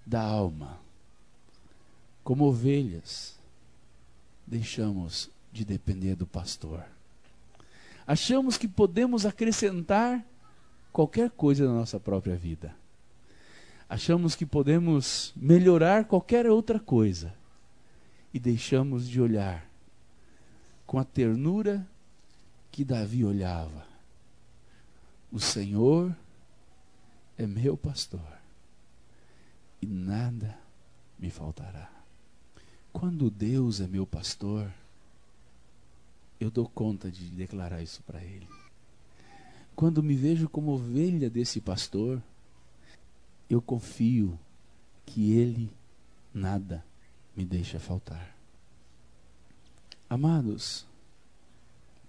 [0.05, 0.79] da alma,
[2.23, 3.39] como ovelhas,
[4.45, 6.85] deixamos de depender do pastor?
[8.05, 10.23] Achamos que podemos acrescentar
[10.91, 12.75] qualquer coisa na nossa própria vida.
[13.89, 17.33] Achamos que podemos melhorar qualquer outra coisa
[18.35, 19.65] e deixamos de olhar
[20.85, 21.87] com a ternura
[22.69, 23.87] que Davi olhava.
[25.31, 26.13] O Senhor
[27.37, 28.37] é meu pastor
[29.81, 30.59] e nada
[31.17, 31.89] me faltará.
[32.91, 34.69] Quando Deus é meu pastor,
[36.37, 38.49] eu dou conta de declarar isso para Ele.
[39.73, 42.21] Quando me vejo como ovelha desse pastor,
[43.49, 44.37] eu confio
[45.05, 45.71] que Ele
[46.33, 46.83] nada
[47.35, 48.35] me deixa faltar.
[50.09, 50.85] Amados,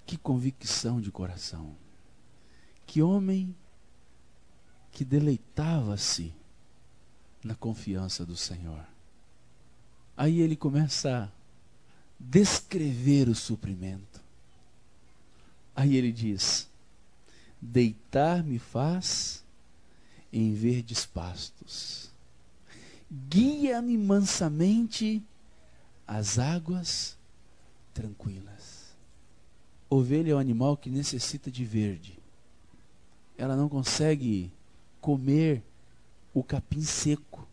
[0.06, 1.74] que convicção de coração.
[2.86, 3.54] Que homem
[4.92, 6.32] que deleitava-se
[7.42, 8.84] na confiança do Senhor.
[10.16, 11.28] Aí ele começa a
[12.18, 14.20] descrever o suprimento.
[15.74, 16.68] Aí ele diz:
[17.60, 19.44] Deitar-me faz
[20.32, 22.10] em verdes pastos.
[23.10, 25.22] Guia-me mansamente
[26.06, 27.16] às águas
[27.94, 28.94] tranquilas.
[29.88, 32.18] Ovelha é um animal que necessita de verde.
[33.38, 34.50] Ela não consegue
[35.00, 35.62] comer
[36.34, 37.46] o capim seco.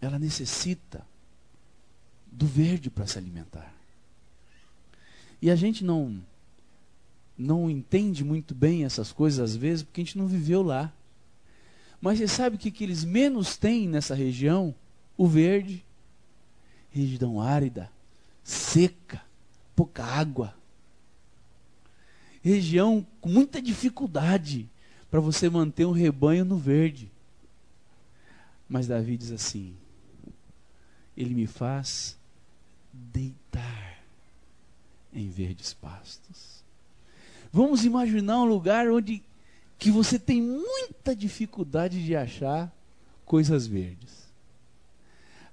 [0.00, 1.06] Ela necessita
[2.30, 3.74] do verde para se alimentar.
[5.42, 6.22] E a gente não
[7.36, 10.92] não entende muito bem essas coisas às vezes porque a gente não viveu lá.
[12.00, 14.74] Mas você sabe o que, que eles menos têm nessa região?
[15.16, 15.84] O verde.
[16.90, 17.90] Região árida,
[18.42, 19.22] seca,
[19.76, 20.54] pouca água.
[22.42, 24.68] Região com muita dificuldade
[25.10, 27.12] para você manter um rebanho no verde.
[28.68, 29.76] Mas Davi diz assim:
[31.16, 32.18] Ele me faz
[32.92, 34.02] deitar
[35.12, 36.64] em verdes pastos.
[37.52, 39.22] Vamos imaginar um lugar onde
[39.80, 42.70] que você tem muita dificuldade de achar
[43.24, 44.28] coisas verdes.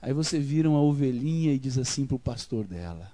[0.02, 3.10] Aí você vira uma ovelhinha e diz assim para o pastor dela: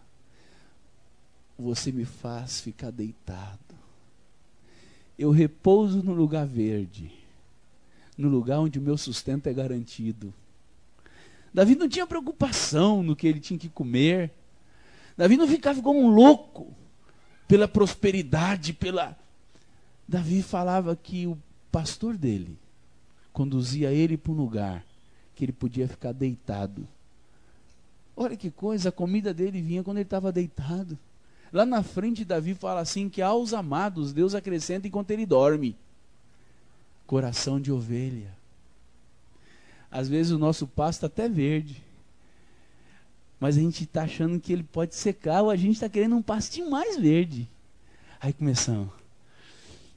[1.57, 3.59] Você me faz ficar deitado.
[5.17, 7.11] Eu repouso no lugar verde,
[8.17, 10.33] no lugar onde o meu sustento é garantido.
[11.53, 14.31] Davi não tinha preocupação no que ele tinha que comer.
[15.15, 16.73] Davi não ficava como um louco
[17.47, 19.15] pela prosperidade, pela
[20.07, 21.37] Davi falava que o
[21.71, 22.57] pastor dele
[23.31, 24.85] conduzia ele para um lugar
[25.35, 26.87] que ele podia ficar deitado.
[28.15, 30.97] Olha que coisa, a comida dele vinha quando ele estava deitado.
[31.51, 35.75] Lá na frente, Davi fala assim: que aos amados Deus acrescenta enquanto ele dorme.
[37.07, 38.35] Coração de ovelha.
[39.89, 41.83] Às vezes o nosso pasto até verde.
[43.39, 46.21] Mas a gente está achando que ele pode secar, ou a gente está querendo um
[46.21, 47.49] pastinho mais verde.
[48.21, 49.02] Aí começamos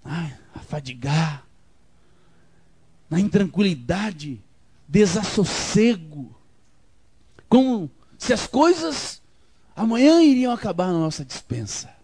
[0.08, 1.44] ai, afadigar,
[3.08, 4.42] na intranquilidade,
[4.88, 6.34] desassossego,
[7.48, 9.22] como se as coisas
[9.74, 11.94] amanhã iriam acabar na nossa dispensa,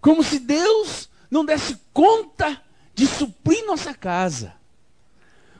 [0.00, 2.62] como se Deus não desse conta
[2.94, 4.54] de suprir nossa casa,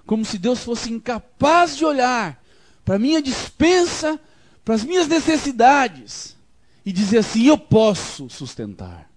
[0.07, 2.43] como se Deus fosse incapaz de olhar
[2.85, 4.19] para a minha dispensa,
[4.65, 6.37] para as minhas necessidades
[6.85, 9.11] e dizer assim: eu posso sustentar.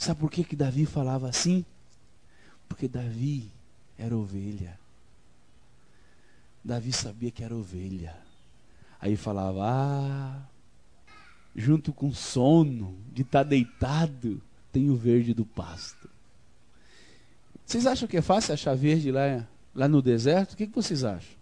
[0.00, 1.62] Sabe por que, que Davi falava assim?
[2.66, 3.50] Porque Davi
[3.98, 4.80] era ovelha.
[6.64, 8.16] Davi sabia que era ovelha.
[8.98, 10.40] Aí falava, ah,
[11.54, 14.40] junto com sono, de estar tá deitado,
[14.72, 16.08] tem o verde do pasto.
[17.66, 20.54] Vocês acham que é fácil achar verde lá, lá no deserto?
[20.54, 21.34] O que, que vocês acham?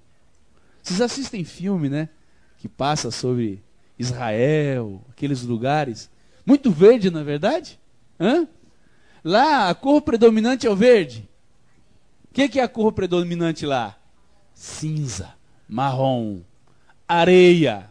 [0.82, 2.08] Vocês assistem filme, né?
[2.56, 3.62] Que passa sobre
[3.96, 6.10] Israel, aqueles lugares.
[6.44, 7.78] Muito verde, não é verdade?
[8.18, 8.48] Hã?
[9.24, 11.28] Lá a cor predominante é o verde.
[12.30, 13.98] O que, que é a cor predominante lá?
[14.54, 15.34] Cinza,
[15.68, 16.40] marrom,
[17.06, 17.90] areia.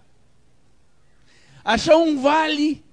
[1.63, 2.84] achar um vale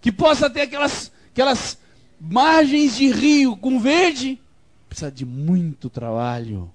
[0.00, 1.78] que possa ter aquelas, aquelas
[2.20, 4.40] margens de rio com verde,
[4.88, 6.72] precisa de muito trabalho.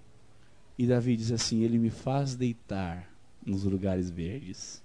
[0.78, 3.08] E Davi diz assim: Ele me faz deitar
[3.46, 4.82] nos lugares verdes.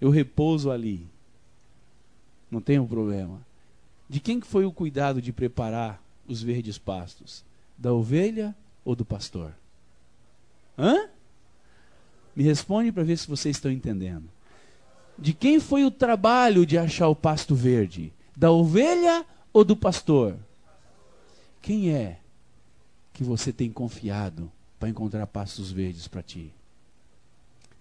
[0.00, 1.06] Eu repouso ali.
[2.50, 3.40] Não tenho problema.
[4.08, 7.44] De quem que foi o cuidado de preparar os verdes pastos?
[7.76, 9.54] Da ovelha ou do pastor?
[10.78, 11.08] Hã?
[12.36, 14.28] Me responde para ver se vocês estão entendendo.
[15.18, 18.12] De quem foi o trabalho de achar o pasto verde?
[18.36, 20.36] Da ovelha ou do pastor?
[21.62, 22.18] Quem é
[23.12, 26.52] que você tem confiado para encontrar pastos verdes para ti?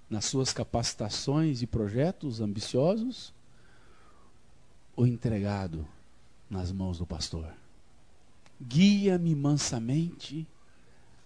[0.09, 3.33] Nas suas capacitações e projetos ambiciosos?
[4.95, 5.85] Ou entregado
[6.53, 7.51] nas mãos do pastor?
[8.61, 10.47] Guia-me mansamente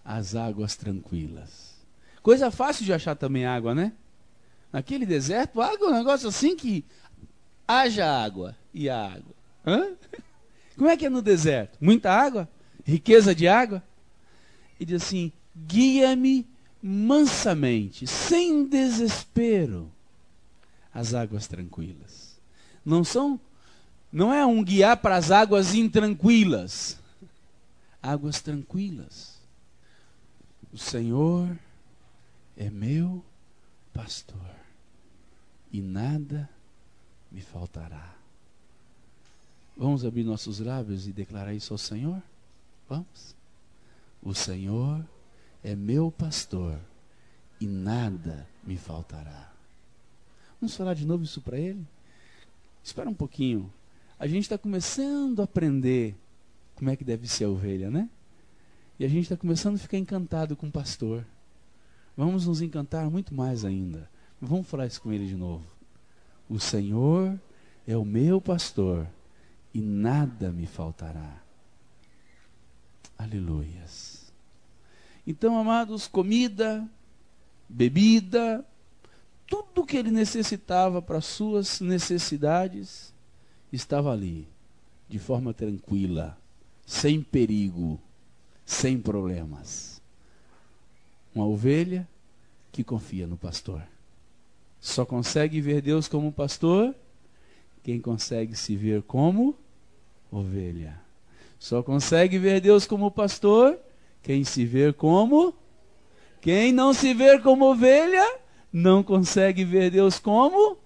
[0.03, 1.75] às águas tranquilas.
[2.23, 3.93] Coisa fácil de achar também água, né?
[4.71, 6.83] Naquele deserto, água é um negócio assim que
[7.67, 9.35] haja água e a água.
[9.65, 9.95] Hã?
[10.77, 11.77] Como é que é no deserto?
[11.81, 12.49] Muita água?
[12.85, 13.83] Riqueza de água?
[14.79, 16.47] E diz assim: guia-me
[16.81, 19.91] mansamente, sem desespero,
[20.93, 22.39] as águas tranquilas.
[22.85, 23.39] Não são,
[24.11, 26.97] não é um guiar para as águas intranquilas,
[28.01, 29.37] águas tranquilas.
[30.71, 31.57] O Senhor
[32.55, 33.23] é meu
[33.93, 34.55] pastor
[35.71, 36.49] e nada
[37.31, 38.15] me faltará.
[39.75, 42.21] Vamos abrir nossos lábios e declarar isso ao Senhor?
[42.89, 43.35] Vamos?
[44.23, 45.05] O Senhor
[45.63, 46.79] é meu pastor
[47.59, 49.51] e nada me faltará.
[50.59, 51.85] Vamos falar de novo isso para ele?
[52.83, 53.71] Espera um pouquinho.
[54.19, 56.15] A gente está começando a aprender
[56.75, 58.09] como é que deve ser a ovelha, né?
[58.99, 61.23] E a gente está começando a ficar encantado com o pastor.
[62.15, 64.09] Vamos nos encantar muito mais ainda.
[64.41, 65.65] Vamos falar isso com ele de novo.
[66.49, 67.39] O Senhor
[67.85, 69.07] é o meu pastor
[69.71, 71.41] e nada me faltará.
[73.17, 74.33] Aleluias.
[75.27, 76.89] Então, amados, comida,
[77.69, 78.65] bebida,
[79.45, 83.13] tudo que ele necessitava para suas necessidades
[83.71, 84.47] estava ali,
[85.09, 86.37] de forma tranquila,
[86.85, 87.99] sem perigo,
[88.65, 90.01] sem problemas.
[91.33, 92.07] Uma ovelha
[92.71, 93.81] que confia no pastor.
[94.79, 96.95] Só consegue ver Deus como pastor
[97.83, 99.55] quem consegue se ver como
[100.31, 100.99] ovelha.
[101.57, 103.79] Só consegue ver Deus como pastor
[104.21, 105.53] quem se vê como.
[106.41, 108.39] Quem não se vê como ovelha,
[108.71, 110.77] não consegue ver Deus como.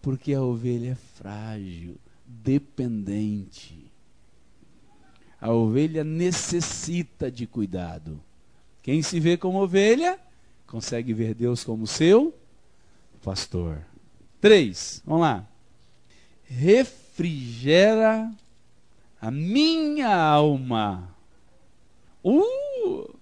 [0.00, 3.90] Porque a ovelha é frágil, dependente.
[5.40, 8.22] A ovelha necessita de cuidado.
[8.80, 10.20] Quem se vê como ovelha,
[10.68, 12.32] consegue ver Deus como seu
[13.24, 13.84] pastor.
[14.40, 15.44] Três, vamos lá.
[16.44, 18.32] Refrigera
[19.20, 21.12] a minha alma.
[22.22, 23.12] Uh!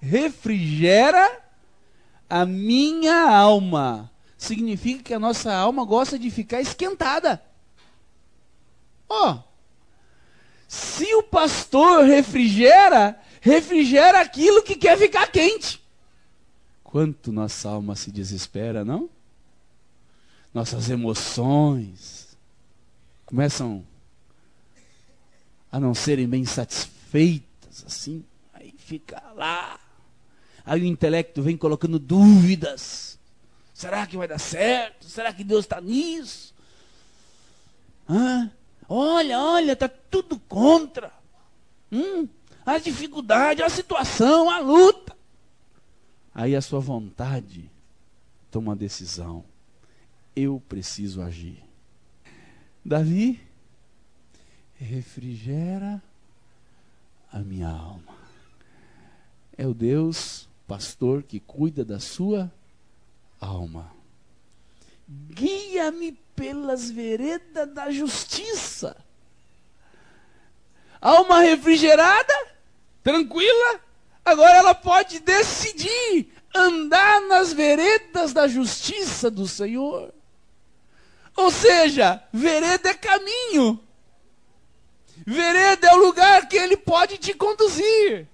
[0.00, 1.42] Refrigera
[2.30, 4.10] a minha alma.
[4.44, 7.42] Significa que a nossa alma gosta de ficar esquentada.
[9.08, 9.42] Ó, oh,
[10.68, 15.82] se o pastor refrigera, refrigera aquilo que quer ficar quente.
[16.82, 19.08] Quanto nossa alma se desespera, não?
[20.52, 22.36] Nossas emoções
[23.24, 23.82] começam
[25.72, 28.22] a não serem bem satisfeitas, assim,
[28.52, 29.80] aí fica lá.
[30.66, 33.13] Aí o intelecto vem colocando dúvidas.
[33.74, 35.04] Será que vai dar certo?
[35.04, 36.54] Será que Deus está nisso?
[38.08, 38.48] Hã?
[38.88, 41.12] Olha, olha, está tudo contra.
[41.90, 42.28] Hum,
[42.64, 45.16] a dificuldade, a situação, a luta.
[46.32, 47.68] Aí a sua vontade
[48.48, 49.44] toma uma decisão.
[50.36, 51.62] Eu preciso agir.
[52.84, 53.40] Davi
[54.76, 56.00] refrigera
[57.32, 58.14] a minha alma.
[59.56, 62.52] É o Deus pastor que cuida da sua
[63.44, 63.92] alma.
[65.08, 68.96] Guia-me pelas veredas da justiça.
[71.00, 72.34] Alma refrigerada,
[73.02, 73.80] tranquila,
[74.24, 80.14] agora ela pode decidir andar nas veredas da justiça do Senhor.
[81.36, 83.80] Ou seja, vereda é caminho.
[85.26, 88.26] Vereda é o lugar que ele pode te conduzir.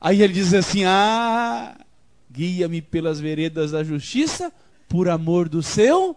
[0.00, 1.76] Aí ele diz assim: Ah,
[2.38, 4.52] guia-me pelas veredas da justiça,
[4.88, 6.14] por amor do seu,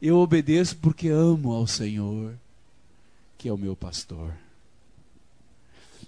[0.00, 2.34] eu obedeço porque amo ao Senhor,
[3.38, 4.34] que é o meu pastor.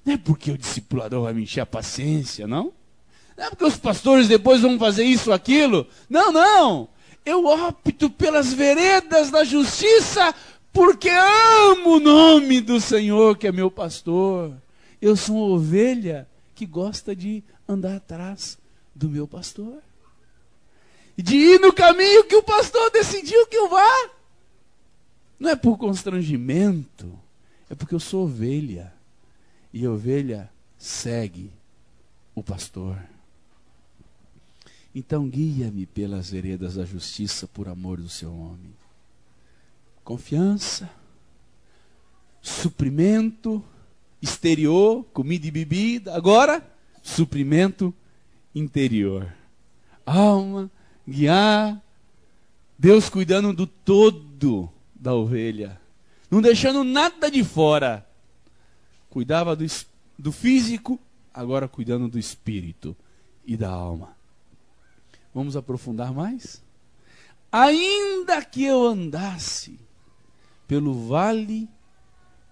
[0.04, 2.74] Não é porque o discipulador vai me encher a paciência, não?
[3.38, 5.86] Não é porque os pastores depois vão fazer isso aquilo.
[6.10, 6.86] Não, não.
[7.24, 10.34] eu opto pelas veredas da justiça,
[10.74, 14.52] porque amo o nome do Senhor, que é meu pastor.
[15.00, 18.58] Eu sou uma ovelha que gosta de andar atrás
[18.96, 19.82] do meu pastor.
[21.16, 24.10] De ir no caminho que o pastor decidiu que eu vá.
[25.38, 27.18] Não é por constrangimento,
[27.68, 28.92] é porque eu sou ovelha.
[29.72, 31.52] E ovelha segue
[32.34, 32.98] o pastor.
[34.94, 38.74] Então guia-me pelas veredas da justiça por amor do seu nome.
[40.02, 40.88] Confiança,
[42.40, 43.62] suprimento
[44.22, 46.66] exterior, comida e bebida, agora
[47.02, 47.94] suprimento
[48.56, 49.30] interior.
[50.06, 50.70] Alma,
[51.06, 51.80] guiar,
[52.78, 55.78] Deus cuidando do todo da ovelha,
[56.30, 58.06] não deixando nada de fora.
[59.10, 59.64] Cuidava do,
[60.18, 60.98] do físico,
[61.32, 62.96] agora cuidando do espírito
[63.44, 64.16] e da alma.
[65.34, 66.62] Vamos aprofundar mais?
[67.52, 69.78] Ainda que eu andasse
[70.66, 71.68] pelo vale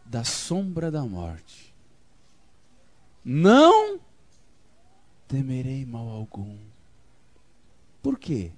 [0.04, 1.74] da sombra da morte,
[3.24, 3.98] não
[5.28, 6.56] temerei mal algum.
[8.02, 8.52] Por quê?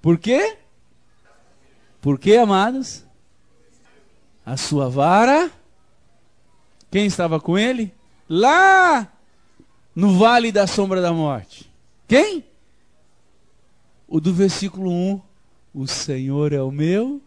[0.00, 0.58] Por quê?
[2.00, 3.04] Por quê, amados?
[4.44, 5.50] A sua vara.
[6.90, 7.94] Quem estava com ele?
[8.28, 9.10] Lá
[9.94, 11.72] no vale da sombra da morte.
[12.08, 12.44] Quem?
[14.08, 15.22] O do versículo 1.
[15.74, 17.22] O Senhor é o meu.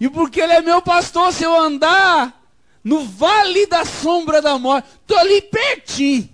[0.00, 2.39] E porque Ele é meu pastor, se eu andar
[2.82, 6.28] no vale da sombra da morte, estou ali pertinho.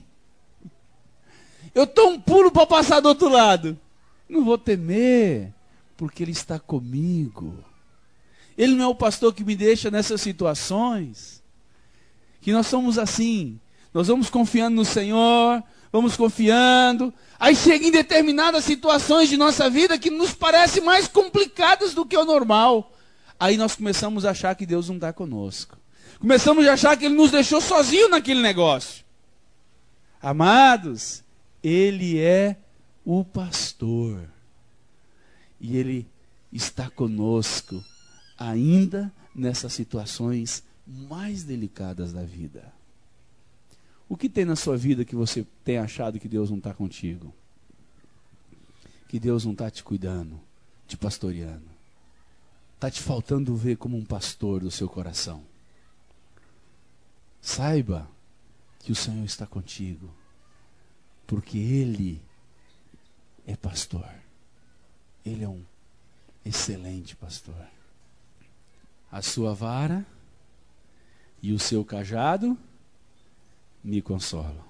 [1.74, 3.78] Eu estou um pulo para passar do outro lado.
[4.28, 5.52] Não vou temer,
[5.96, 7.62] porque Ele está comigo.
[8.56, 11.42] Ele não é o pastor que me deixa nessas situações.
[12.40, 13.60] Que nós somos assim.
[13.92, 17.12] Nós vamos confiando no Senhor, vamos confiando.
[17.38, 22.16] Aí chega em determinadas situações de nossa vida que nos parecem mais complicadas do que
[22.16, 22.92] o normal.
[23.38, 25.76] Aí nós começamos a achar que Deus não está conosco.
[26.18, 29.04] Começamos a achar que Ele nos deixou sozinho naquele negócio.
[30.20, 31.22] Amados,
[31.62, 32.56] Ele é
[33.04, 34.28] o pastor.
[35.60, 36.06] E Ele
[36.52, 37.84] está conosco
[38.38, 42.72] ainda nessas situações mais delicadas da vida.
[44.08, 47.34] O que tem na sua vida que você tem achado que Deus não está contigo?
[49.08, 50.40] Que Deus não está te cuidando,
[50.86, 51.68] te pastoreando?
[52.74, 55.42] Está te faltando ver como um pastor do seu coração?
[57.46, 58.10] Saiba
[58.80, 60.12] que o Senhor está contigo,
[61.28, 62.20] porque Ele
[63.46, 64.04] é pastor.
[65.24, 65.62] Ele é um
[66.44, 67.54] excelente pastor.
[69.12, 70.04] A sua vara
[71.40, 72.58] e o seu cajado
[73.82, 74.64] me consolam.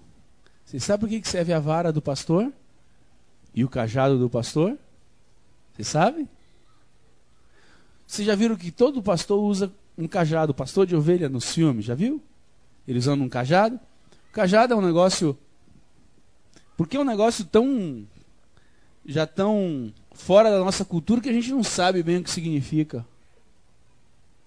[0.67, 2.53] Você sabe por que serve a vara do pastor?
[3.55, 4.79] E o cajado do pastor?
[5.75, 6.29] Você sabe?
[8.07, 11.95] Vocês já viram que todo pastor usa um cajado, pastor de ovelha nos filmes, já
[11.95, 12.23] viu?
[12.87, 13.77] Eles usando um cajado.
[14.31, 15.37] O cajado é um negócio.
[16.77, 18.07] Porque é um negócio tão.
[19.05, 23.07] já tão fora da nossa cultura que a gente não sabe bem o que significa.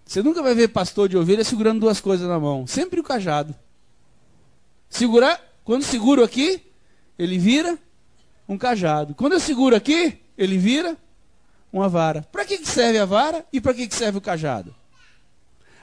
[0.05, 2.65] Você nunca vai ver pastor de ovelha segurando duas coisas na mão.
[2.65, 3.53] Sempre o cajado.
[4.89, 6.63] Segurar, quando seguro aqui,
[7.17, 7.77] ele vira
[8.47, 9.13] um cajado.
[9.13, 10.97] Quando eu seguro aqui, ele vira
[11.71, 12.23] uma vara.
[12.31, 14.73] Para que, serve a vara e para que, que serve o cajado?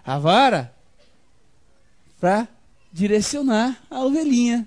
[0.05, 0.75] A vara
[2.21, 2.49] para
[2.93, 4.67] direcionar a ovelhinha.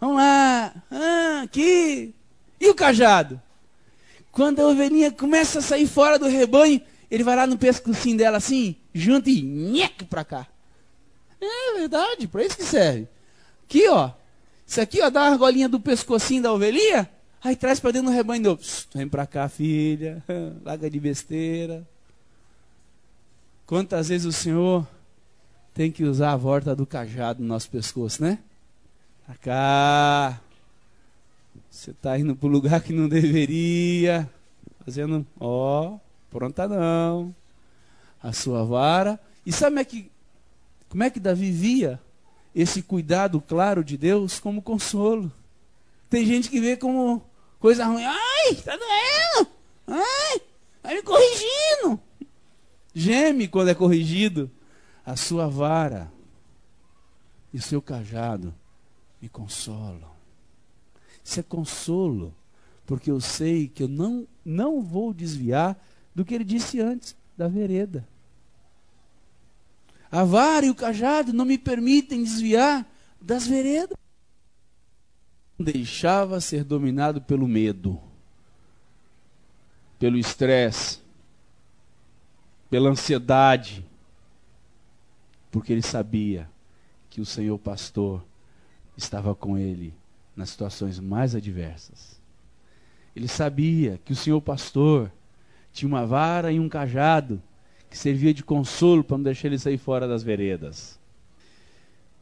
[0.00, 2.14] Vamos lá, ah, aqui.
[2.60, 3.40] E o cajado?
[4.30, 8.36] Quando a ovelhinha começa a sair fora do rebanho, ele vai lá no pescocinho dela
[8.36, 10.46] assim, junto e nheque para cá.
[11.40, 13.08] É verdade, para isso que serve.
[13.64, 14.10] Aqui, ó.
[14.66, 17.08] Isso aqui, ó, dá uma argolinha do pescocinho da ovelhinha,
[17.42, 18.42] aí traz para dentro do rebanho.
[18.42, 18.60] Do...
[18.94, 20.22] Vem para cá, filha.
[20.62, 21.86] Larga de besteira.
[23.66, 24.86] Quantas vezes o Senhor
[25.78, 28.40] tem que usar a volta do cajado no nosso pescoço, né?
[29.24, 30.40] Pra cá.
[31.70, 34.28] Você está indo para o lugar que não deveria.
[34.84, 35.96] Fazendo, ó,
[36.32, 37.32] pronta não.
[38.20, 39.20] A sua vara.
[39.46, 40.10] E sabe como é que
[40.88, 42.00] como é que Davi via
[42.52, 45.30] esse cuidado claro de Deus como consolo?
[46.10, 47.22] Tem gente que vê como
[47.60, 48.02] coisa ruim.
[48.02, 49.50] Ai, tá doendo!
[49.86, 50.40] Ai,
[50.82, 52.00] tá me corrigindo!
[52.92, 54.50] Geme quando é corrigido.
[55.08, 56.12] A sua vara
[57.50, 58.54] e o seu cajado
[59.22, 60.10] me consolam.
[61.24, 62.34] Isso é consolo,
[62.84, 65.82] porque eu sei que eu não, não vou desviar
[66.14, 68.06] do que ele disse antes, da vereda.
[70.12, 72.86] A vara e o cajado não me permitem desviar
[73.18, 73.96] das veredas.
[75.58, 77.98] deixava ser dominado pelo medo,
[79.98, 80.98] pelo estresse,
[82.68, 83.87] pela ansiedade,
[85.58, 86.48] porque ele sabia
[87.10, 88.24] que o Senhor pastor
[88.96, 89.92] estava com ele
[90.36, 92.20] nas situações mais adversas.
[93.14, 95.10] Ele sabia que o Senhor pastor
[95.72, 97.42] tinha uma vara e um cajado
[97.90, 100.96] que servia de consolo para não deixar ele sair fora das veredas.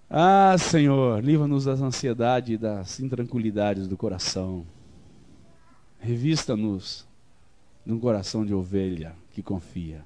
[0.08, 4.66] Ah, Senhor, livra-nos das ansiedades e das intranquilidades do coração.
[6.00, 7.06] Revista-nos
[7.84, 10.02] num coração de ovelha que confia.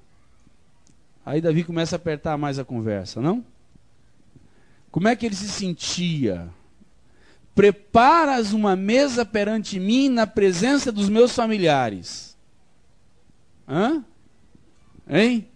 [1.31, 3.47] Aí Davi começa a apertar mais a conversa, não?
[4.91, 6.51] Como é que ele se sentia?
[7.55, 12.37] Preparas uma mesa perante mim na presença dos meus familiares.
[13.68, 14.05] Hã?
[15.09, 15.47] Hein?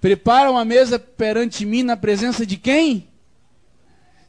[0.00, 3.06] Prepara uma mesa perante mim na presença de quem?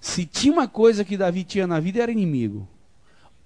[0.01, 2.67] Se tinha uma coisa que Davi tinha na vida, era inimigo.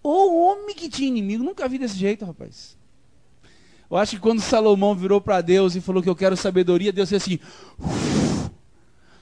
[0.01, 2.78] O homem que tinha inimigo, nunca vi desse jeito, rapaz.
[3.89, 7.09] Eu acho que quando Salomão virou para Deus e falou que eu quero sabedoria, Deus
[7.09, 7.39] disse assim: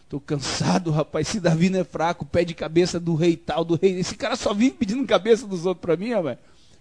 [0.03, 1.28] Estou cansado, rapaz.
[1.28, 3.99] Se Davi não é fraco, pede cabeça do rei tal, do rei.
[3.99, 6.38] Esse cara só vive pedindo cabeça dos outros para mim, rapaz.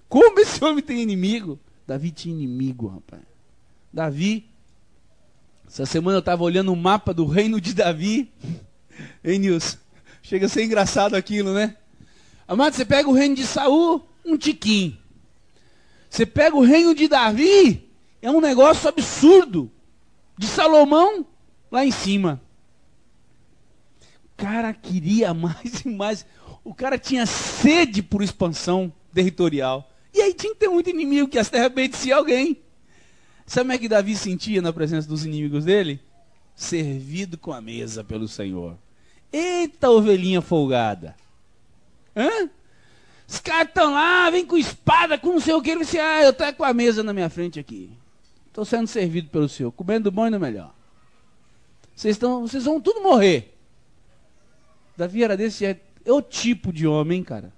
[0.08, 1.58] Como esse homem tem inimigo?
[1.86, 3.22] Davi tinha inimigo, rapaz.
[3.92, 4.46] Davi.
[5.66, 8.30] Essa semana eu estava olhando o mapa do reino de Davi.
[9.22, 9.76] Hein, Nilson?
[10.22, 11.76] Chega a ser engraçado aquilo, né?
[12.48, 14.96] Amado, você pega o reino de Saul, um tiquinho.
[16.16, 17.90] Você pega o reino de Davi,
[18.22, 19.70] é um negócio absurdo.
[20.38, 21.26] De Salomão,
[21.70, 22.40] lá em cima.
[24.00, 26.24] O cara queria mais e mais.
[26.64, 29.90] O cara tinha sede por expansão territorial.
[30.14, 32.62] E aí tinha que ter muito inimigo, que as terras obedeciam alguém.
[33.44, 36.00] Sabe como é que Davi sentia na presença dos inimigos dele?
[36.54, 38.78] Servido com a mesa pelo Senhor.
[39.30, 41.14] Eita ovelhinha folgada.
[42.16, 42.48] Hã?
[43.28, 45.70] Os caras estão lá, vem com espada, com não sei o que.
[45.70, 47.90] Ele disse, ah, eu estou com a mesa na minha frente aqui.
[48.46, 50.72] Estou sendo servido pelo Senhor, comendo bom e no melhor.
[51.94, 53.54] Vocês, estão, vocês vão tudo morrer.
[54.96, 57.52] Davi era desse é, o tipo de homem, cara.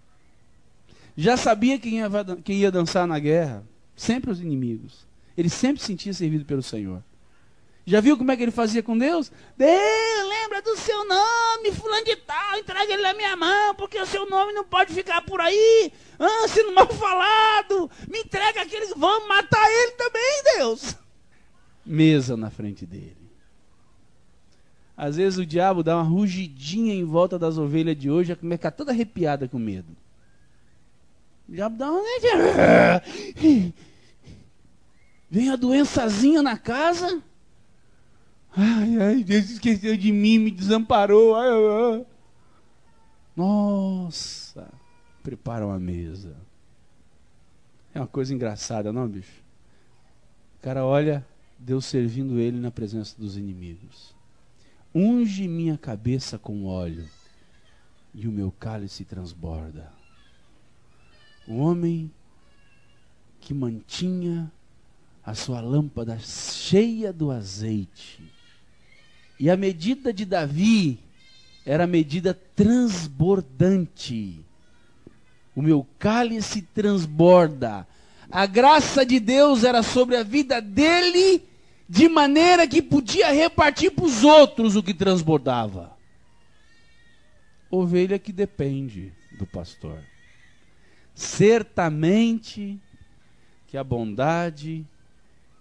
[1.17, 2.09] Já sabia quem ia,
[2.45, 3.65] quem ia dançar na guerra.
[3.97, 5.07] Sempre os inimigos.
[5.37, 7.03] Ele sempre se sentia servido pelo Senhor.
[7.89, 9.33] Já viu como é que ele fazia com Deus?
[9.57, 14.05] Deus, lembra do seu nome, fulano de tal, entrega ele na minha mão, porque o
[14.05, 17.91] seu nome não pode ficar por aí, ah, sendo mal falado.
[18.07, 20.97] Me entrega aqueles, vamos matar ele também, Deus.
[21.87, 23.17] Mesa na frente dele.
[24.95, 28.71] Às vezes o diabo dá uma rugidinha em volta das ovelhas de hoje, a ficar
[28.71, 29.97] toda arrepiada com medo.
[31.49, 32.03] O diabo dá uma.
[35.31, 37.23] Vem a doençazinha na casa.
[38.61, 41.37] Ai, ai, Deus esqueceu de mim, me desamparou.
[41.37, 42.07] Ai, ai.
[43.37, 44.69] Nossa,
[45.23, 46.35] preparam a mesa.
[47.95, 49.45] É uma coisa engraçada, não, bicho?
[50.57, 51.25] O cara olha
[51.57, 54.13] Deus servindo ele na presença dos inimigos.
[54.93, 57.09] Unge minha cabeça com óleo,
[58.13, 59.93] e o meu cálice transborda.
[61.47, 62.11] O homem
[63.39, 64.51] que mantinha
[65.25, 68.37] a sua lâmpada cheia do azeite
[69.39, 70.99] e a medida de Davi
[71.65, 74.45] era a medida transbordante.
[75.55, 77.87] O meu cálice transborda.
[78.31, 81.43] A graça de Deus era sobre a vida dele,
[81.89, 85.97] de maneira que podia repartir para os outros o que transbordava.
[87.71, 90.03] Ovelha que depende do pastor.
[91.15, 92.79] Certamente
[93.67, 94.87] que a bondade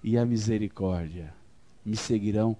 [0.04, 1.34] e a misericórdia
[1.86, 2.56] me seguirão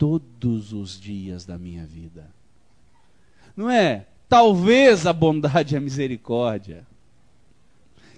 [0.00, 2.26] todos os dias da minha vida.
[3.54, 4.06] Não é?
[4.30, 6.86] Talvez a bondade e a misericórdia.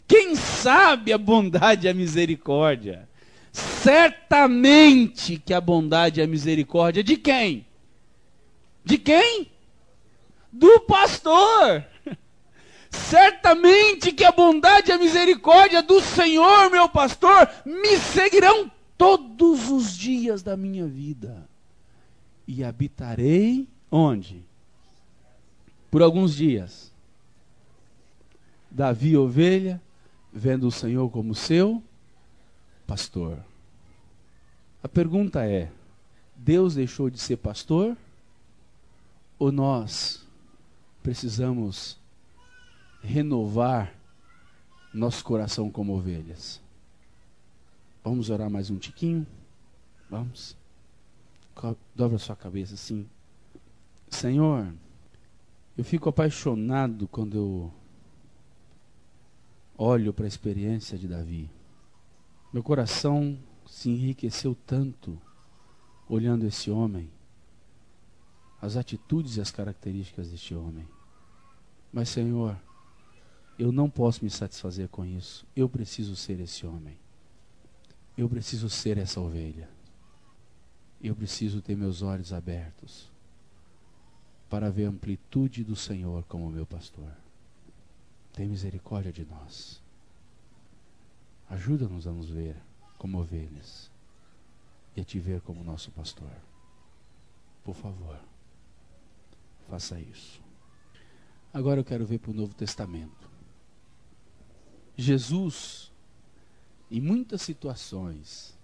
[0.06, 3.08] Quem sabe a bondade e a misericórdia?
[3.50, 7.66] Certamente que a bondade e a misericórdia de quem?
[8.84, 9.50] De quem?
[10.52, 11.84] Do pastor.
[12.90, 19.98] Certamente que a bondade e a misericórdia do Senhor, meu pastor, me seguirão todos os
[19.98, 21.50] dias da minha vida
[22.52, 24.44] e habitarei onde?
[25.90, 26.92] Por alguns dias.
[28.70, 29.80] Davi, ovelha,
[30.30, 31.82] vendo o Senhor como seu
[32.86, 33.42] pastor.
[34.82, 35.72] A pergunta é:
[36.36, 37.96] Deus deixou de ser pastor?
[39.38, 40.22] Ou nós
[41.02, 41.98] precisamos
[43.02, 43.94] renovar
[44.92, 46.60] nosso coração como ovelhas?
[48.04, 49.26] Vamos orar mais um tiquinho?
[50.10, 50.54] Vamos
[51.94, 53.08] dobra sua cabeça assim.
[54.08, 54.72] Senhor,
[55.76, 57.72] eu fico apaixonado quando eu
[59.76, 61.50] olho para a experiência de Davi,
[62.52, 65.18] meu coração se enriqueceu tanto
[66.08, 67.10] olhando esse homem,
[68.60, 70.86] as atitudes e as características deste homem.
[71.92, 72.56] Mas, Senhor,
[73.58, 75.46] eu não posso me satisfazer com isso.
[75.56, 76.96] Eu preciso ser esse homem.
[78.16, 79.68] Eu preciso ser essa ovelha.
[81.02, 83.10] Eu preciso ter meus olhos abertos
[84.48, 87.10] para ver a amplitude do Senhor como meu pastor.
[88.32, 89.82] Tem misericórdia de nós.
[91.50, 92.56] Ajuda-nos a nos ver
[92.96, 93.90] como ovelhas
[94.94, 96.30] e a te ver como nosso pastor.
[97.64, 98.18] Por favor,
[99.68, 100.40] faça isso.
[101.52, 103.28] Agora eu quero ver para o Novo Testamento.
[104.96, 105.90] Jesus,
[106.90, 108.56] em muitas situações,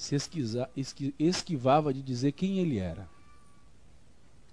[0.00, 0.16] se
[1.18, 3.06] esquivava de dizer quem ele era.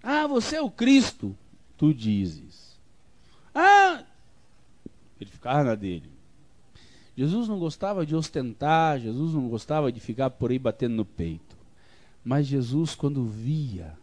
[0.04, 1.38] Ah, você é o Cristo,
[1.78, 2.78] tu dizes.
[3.56, 4.04] Ah,
[5.22, 6.12] ele ficava na dele.
[7.16, 11.56] Jesus não gostava de ostentar, Jesus não gostava de ficar por aí batendo no peito.
[12.26, 13.98] Mas Jesus, quando via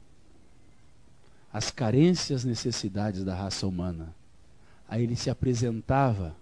[1.52, 4.14] as carências, necessidades da raça humana,
[4.88, 6.34] aí ele se apresentava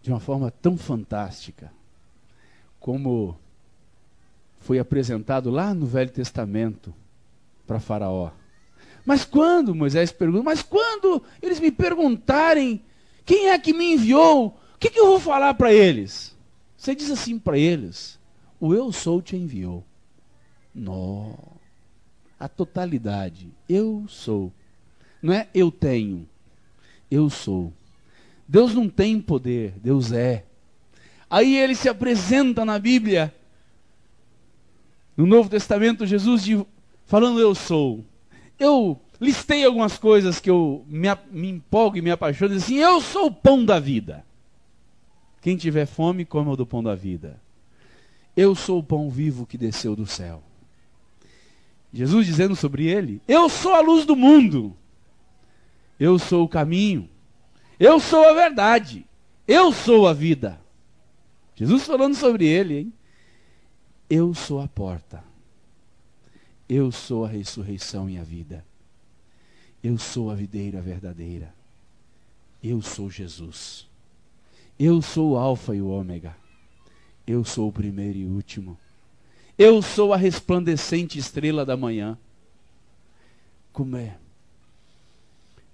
[0.00, 1.70] de uma forma tão fantástica,
[2.80, 3.38] como
[4.64, 6.92] foi apresentado lá no Velho Testamento
[7.66, 8.30] para Faraó.
[9.04, 12.82] Mas quando, Moisés pergunta, mas quando eles me perguntarem
[13.26, 16.34] quem é que me enviou, o que, que eu vou falar para eles?
[16.78, 18.18] Você diz assim para eles:
[18.58, 19.84] O eu sou te enviou.
[20.74, 21.34] Nó.
[22.40, 23.50] A totalidade.
[23.68, 24.50] Eu sou.
[25.22, 26.26] Não é eu tenho.
[27.10, 27.70] Eu sou.
[28.48, 30.44] Deus não tem poder, Deus é.
[31.28, 33.34] Aí ele se apresenta na Bíblia,
[35.16, 36.44] no Novo Testamento, Jesus
[37.06, 38.04] falando eu sou.
[38.58, 43.26] Eu listei algumas coisas que eu me, me empolgo e me apaixono, assim, eu sou
[43.26, 44.24] o pão da vida.
[45.40, 47.40] Quem tiver fome, coma do pão da vida.
[48.36, 50.42] Eu sou o pão vivo que desceu do céu.
[51.92, 54.76] Jesus dizendo sobre ele: Eu sou a luz do mundo.
[56.00, 57.08] Eu sou o caminho.
[57.78, 59.06] Eu sou a verdade.
[59.46, 60.60] Eu sou a vida.
[61.54, 62.92] Jesus falando sobre ele, hein?
[64.08, 65.22] Eu sou a porta.
[66.68, 68.64] Eu sou a ressurreição e a vida.
[69.82, 71.54] Eu sou a videira verdadeira.
[72.62, 73.86] Eu sou Jesus.
[74.78, 76.36] Eu sou o Alfa e o Ômega.
[77.26, 78.78] Eu sou o primeiro e último.
[79.56, 82.18] Eu sou a resplandecente estrela da manhã.
[83.72, 84.16] Como é?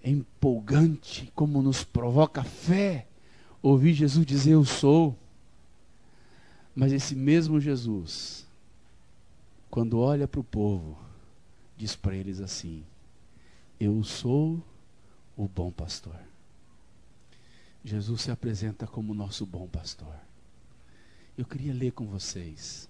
[0.03, 3.07] É empolgante, como nos provoca fé
[3.63, 5.17] ouvir Jesus dizer: Eu sou.
[6.75, 8.47] Mas esse mesmo Jesus,
[9.71, 10.99] quando olha para o povo,
[11.77, 12.85] diz para eles assim:
[13.79, 14.63] Eu sou
[15.37, 16.17] o bom pastor.
[17.85, 20.15] Jesus se apresenta como nosso bom pastor.
[21.37, 22.89] Eu queria ler com vocês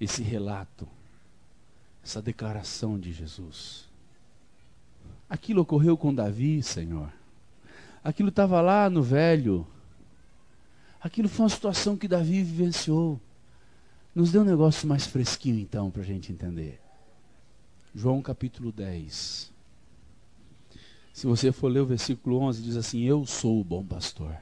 [0.00, 0.88] esse relato,
[2.02, 3.86] essa declaração de Jesus.
[5.28, 7.12] Aquilo ocorreu com Davi, Senhor.
[8.02, 9.66] Aquilo estava lá no velho.
[11.00, 13.20] Aquilo foi uma situação que Davi vivenciou.
[14.14, 16.80] Nos dê um negócio mais fresquinho, então, para a gente entender.
[17.94, 19.52] João capítulo 10.
[21.12, 24.36] Se você for ler o versículo 11, diz assim: Eu sou o bom pastor.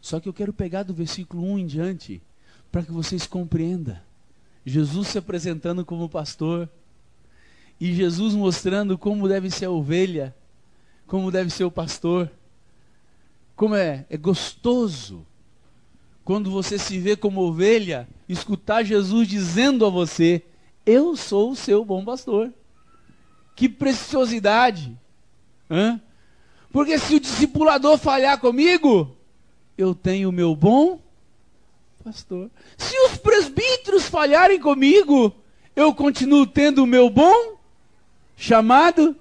[0.00, 2.22] Só que eu quero pegar do versículo 1 em diante,
[2.70, 3.98] para que vocês compreendam.
[4.64, 6.68] Jesus se apresentando como pastor,
[7.78, 10.34] e Jesus mostrando como deve ser a ovelha,
[11.06, 12.30] como deve ser o pastor.
[13.54, 15.26] Como é, é gostoso
[16.24, 20.42] quando você se vê como ovelha, escutar Jesus dizendo a você:
[20.86, 22.52] Eu sou o seu bom pastor.
[23.54, 24.96] Que preciosidade!
[25.70, 26.00] Hã?
[26.70, 29.14] Porque se o discipulador falhar comigo,
[29.76, 31.00] eu tenho o meu bom
[32.02, 32.50] pastor.
[32.76, 35.34] Se os presbíteros falharem comigo,
[35.76, 37.56] eu continuo tendo o meu bom
[38.36, 39.16] chamado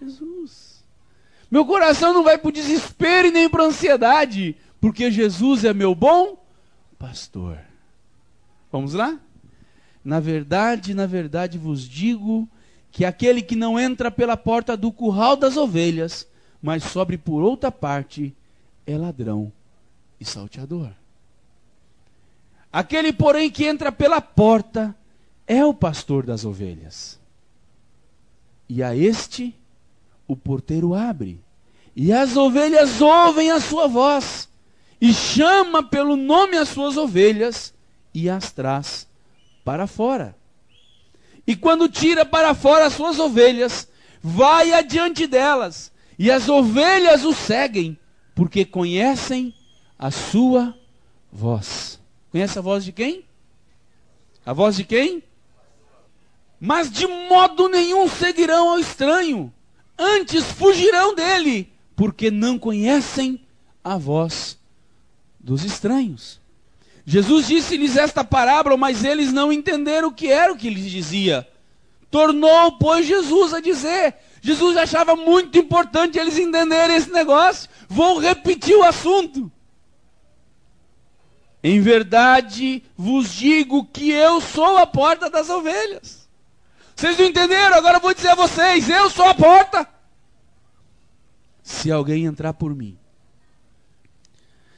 [0.00, 0.84] Jesus.
[1.50, 5.72] Meu coração não vai para o desespero e nem para a ansiedade, porque Jesus é
[5.72, 6.44] meu bom
[6.98, 7.56] pastor.
[8.72, 9.16] Vamos lá?
[10.04, 12.48] Na verdade, na verdade vos digo
[12.90, 16.26] que aquele que não entra pela porta do curral das ovelhas,
[16.60, 18.34] mas sobe por outra parte,
[18.84, 19.52] é ladrão
[20.18, 20.90] e salteador.
[22.72, 24.96] Aquele, porém, que entra pela porta,
[25.46, 27.20] é o pastor das ovelhas.
[28.68, 29.54] E a este
[30.26, 31.40] o porteiro abre,
[31.94, 34.48] e as ovelhas ouvem a sua voz,
[35.02, 37.74] e chama pelo nome as suas ovelhas,
[38.14, 39.08] e as traz
[39.64, 40.36] para fora.
[41.44, 43.88] E quando tira para fora as suas ovelhas,
[44.22, 47.98] vai adiante delas, e as ovelhas o seguem,
[48.32, 49.52] porque conhecem
[49.98, 50.72] a sua
[51.32, 51.98] voz.
[52.30, 53.24] Conhece a voz de quem?
[54.46, 55.20] A voz de quem?
[56.60, 59.52] Mas de modo nenhum seguirão ao estranho,
[59.98, 63.44] antes fugirão dele, porque não conhecem
[63.82, 64.61] a voz
[65.42, 66.40] dos estranhos.
[67.04, 71.48] Jesus disse-lhes esta parábola, mas eles não entenderam o que era o que lhes dizia.
[72.10, 74.14] Tornou, pois, Jesus a dizer.
[74.40, 77.68] Jesus achava muito importante eles entenderem esse negócio.
[77.88, 79.50] Vou repetir o assunto.
[81.62, 86.28] Em verdade vos digo que eu sou a porta das ovelhas.
[86.94, 87.76] Vocês não entenderam?
[87.76, 89.88] Agora eu vou dizer a vocês: eu sou a porta.
[91.62, 92.98] Se alguém entrar por mim.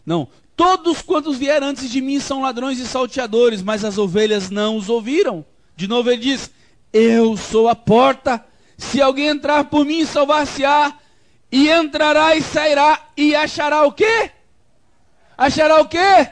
[0.05, 4.77] Não, todos quantos vieram antes de mim são ladrões e salteadores, mas as ovelhas não
[4.77, 5.45] os ouviram.
[5.77, 6.51] De novo ele diz:
[6.93, 8.45] Eu sou a porta.
[8.77, 10.99] Se alguém entrar por mim, salvar-se-á,
[11.51, 14.31] e entrará e sairá, e achará o quê?
[15.39, 16.29] Achará o quê?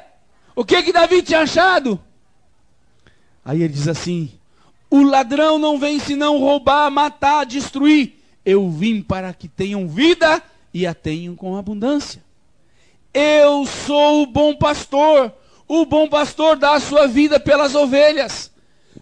[0.54, 2.00] O que que Davi tinha achado?
[3.44, 4.32] Aí ele diz assim:
[4.90, 8.18] O ladrão não vem senão roubar, matar, destruir.
[8.44, 10.42] Eu vim para que tenham vida
[10.74, 12.22] e a tenham com abundância.
[13.14, 15.32] Eu sou o bom pastor.
[15.68, 18.50] O bom pastor dá a sua vida pelas ovelhas.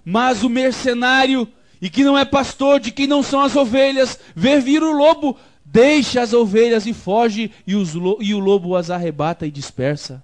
[0.04, 1.48] Mas o mercenário,
[1.80, 5.36] e que não é pastor, de quem não são as ovelhas, vê vir o lobo,
[5.64, 10.22] deixa as ovelhas e foge, e, os, e o lobo as arrebata e dispersa.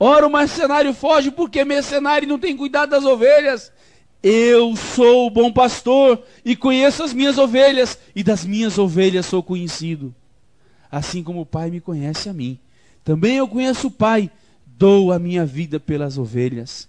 [0.00, 3.72] Ora, o mercenário foge porque mercenário não tem cuidado das ovelhas.
[4.22, 9.42] Eu sou o bom pastor e conheço as minhas ovelhas, e das minhas ovelhas sou
[9.42, 10.14] conhecido.
[10.90, 12.58] Assim como o Pai me conhece a mim,
[13.08, 14.30] também eu conheço o Pai,
[14.66, 16.86] dou a minha vida pelas ovelhas.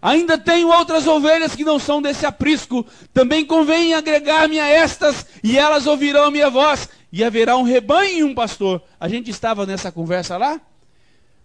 [0.00, 5.58] Ainda tenho outras ovelhas que não são desse aprisco, também convém agregar-me a estas, e
[5.58, 8.80] elas ouvirão a minha voz, e haverá um rebanho e um pastor.
[9.00, 10.60] A gente estava nessa conversa lá?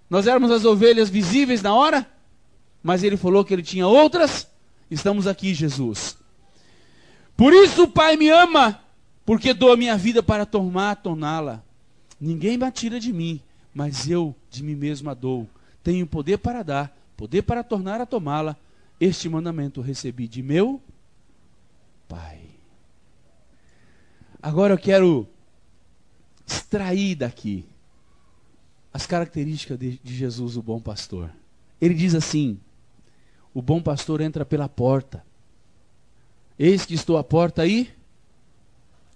[0.08, 2.06] Nós éramos as ovelhas visíveis na hora,
[2.84, 4.48] mas ele falou que ele tinha outras.
[4.92, 6.16] Estamos aqui, Jesus.
[7.36, 8.84] Por isso o Pai me ama,
[9.26, 11.64] porque dou a minha vida para tomar, torná-la.
[12.20, 13.42] Ninguém me atira de mim,
[13.74, 15.48] mas eu de mim mesmo dou.
[15.84, 18.56] Tenho poder para dar, poder para tornar a tomá-la.
[19.00, 20.82] Este mandamento recebi de meu
[22.08, 22.42] Pai.
[24.42, 25.28] Agora eu quero
[26.46, 27.66] extrair daqui
[28.94, 31.32] as características de, de Jesus, o bom pastor.
[31.80, 32.60] Ele diz assim:
[33.54, 35.24] o bom pastor entra pela porta.
[36.58, 37.90] Eis que estou à porta aí.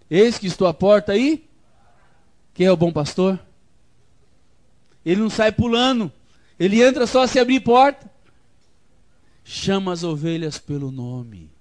[0.09, 1.47] Eis que estou à porta aí.
[2.53, 3.39] Quem é o bom pastor?
[5.05, 6.11] Ele não sai pulando.
[6.59, 8.09] Ele entra só se abrir porta.
[9.43, 11.51] Chama as ovelhas pelo nome.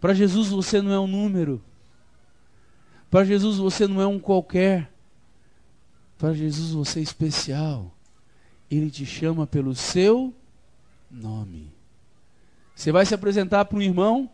[0.00, 1.62] Para Jesus você não é um número.
[3.10, 4.92] Para Jesus você não é um qualquer.
[6.18, 7.94] Para Jesus você é especial.
[8.70, 10.34] Ele te chama pelo seu
[11.10, 11.72] nome.
[12.74, 14.30] Você vai se apresentar para um irmão,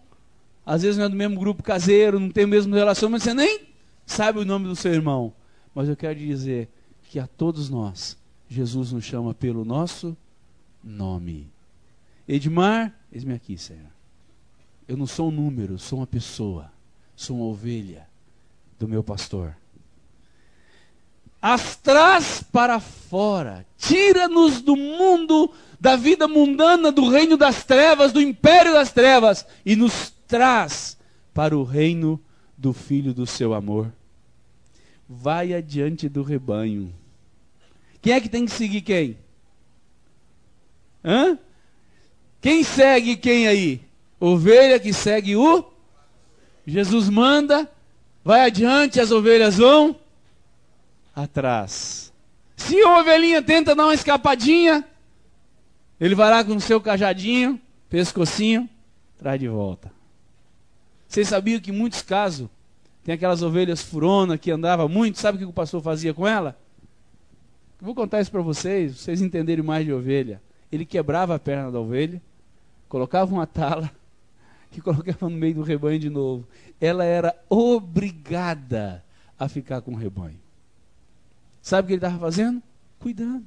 [0.64, 3.66] às vezes não é do mesmo grupo caseiro, não tem o mesmo relacionamento, você nem
[4.05, 5.32] sabe o nome do seu irmão.
[5.74, 6.68] Mas eu quero dizer
[7.11, 8.17] que a todos nós,
[8.49, 10.17] Jesus nos chama pelo nosso
[10.83, 11.51] nome.
[12.29, 13.91] Edmar, eis-me aqui, Senhor.
[14.87, 16.71] Eu não sou um número, sou uma pessoa,
[17.15, 18.09] sou uma ovelha
[18.79, 19.55] do meu pastor
[21.41, 28.21] as traz para fora, tira-nos do mundo, da vida mundana, do reino das trevas, do
[28.21, 30.97] império das trevas, e nos traz
[31.33, 32.21] para o reino
[32.59, 33.93] do Filho do seu amor.
[35.09, 36.93] Vai adiante do rebanho.
[38.03, 39.19] Quem é que tem que seguir quem?
[41.05, 41.39] Hã?
[42.41, 43.81] Quem segue quem aí?
[44.19, 45.65] Ovelha que segue o?
[46.67, 47.71] Jesus manda,
[48.25, 49.97] vai adiante, as ovelhas vão
[51.15, 52.13] atrás.
[52.57, 54.85] Se a ovelhinha tenta dar uma escapadinha,
[56.01, 58.69] ele vai lá com o seu cajadinho, pescocinho,
[59.19, 59.93] traz de volta.
[61.07, 62.49] Vocês sabiam que em muitos casos
[63.07, 66.59] tem aquelas ovelhas furona que andava muito, sabe o que o pastor fazia com ela?
[67.81, 70.43] vou contar isso para vocês, vocês entenderem mais de ovelha.
[70.73, 72.21] Ele quebrava a perna da ovelha,
[72.89, 73.93] colocava uma tala
[74.77, 76.49] e colocava no meio do rebanho de novo.
[76.81, 79.05] Ela era obrigada
[79.39, 80.41] a ficar com o rebanho.
[81.63, 82.61] Sabe o que ele estava fazendo?
[82.99, 83.47] Cuidando.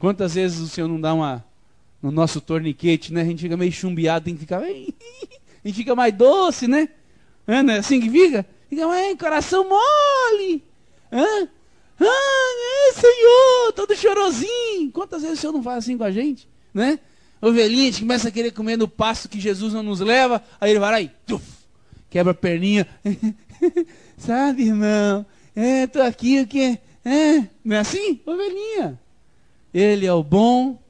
[0.00, 1.44] Quantas vezes o Senhor não dá uma.
[2.02, 3.20] No nosso torniquete, né?
[3.20, 4.58] A gente fica meio chumbeado, tem que ficar.
[4.62, 6.88] A gente fica mais doce, né?
[7.46, 8.46] É, não é assim que fica?
[8.68, 10.64] Fica mais coração mole.
[11.12, 11.48] Hã?
[12.00, 14.90] Ah, Senhor, todo chorosinho.
[14.92, 16.48] Quantas vezes o Senhor não faz assim com a gente?
[16.72, 16.98] Né?
[17.40, 20.70] Ovelhinha, a gente começa a querer comer no pasto que Jesus não nos leva, aí
[20.70, 21.44] ele vai lá e tuf,
[22.08, 22.86] quebra a perninha.
[24.16, 25.26] Sabe, irmão?
[25.54, 26.78] É, tô aqui, o que?
[27.04, 28.20] É, não é assim?
[28.24, 28.98] Ovelhinha.
[29.74, 30.80] Ele é o bom,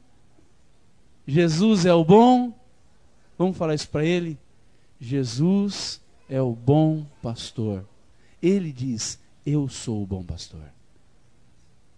[1.26, 2.52] Jesus é o bom.
[3.38, 4.38] Vamos falar isso para ele?
[5.00, 6.01] Jesus
[6.32, 7.84] é o bom pastor.
[8.42, 10.64] Ele diz: Eu sou o bom pastor.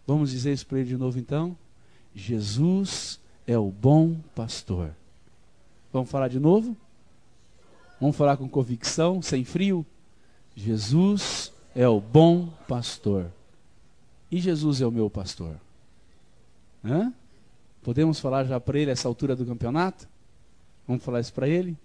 [0.04, 1.56] Vamos dizer isso para ele de novo então?
[2.12, 4.90] Jesus é o bom pastor.
[5.92, 6.76] Vamos falar de novo?
[8.00, 9.86] Vamos falar com convicção, sem frio?
[10.56, 13.30] Jesus é o bom pastor.
[14.32, 15.60] E Jesus é o meu pastor.
[16.84, 17.14] Hã?
[17.84, 20.08] Podemos falar já para ele essa altura do campeonato?
[20.88, 21.78] Vamos falar isso para ele?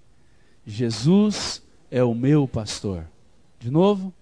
[0.65, 1.61] Jesus
[1.91, 3.05] é o meu pastor.
[3.59, 4.13] De novo?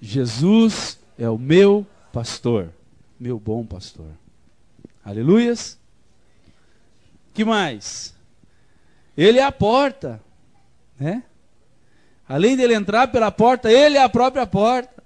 [0.00, 2.70] Jesus é o meu pastor.
[3.18, 4.10] Meu bom pastor.
[5.04, 5.78] Aleluias.
[7.34, 8.14] Que mais?
[9.16, 10.20] Ele é a porta,
[10.98, 11.22] né?
[12.28, 15.02] Além dele entrar pela porta, ele é a própria porta.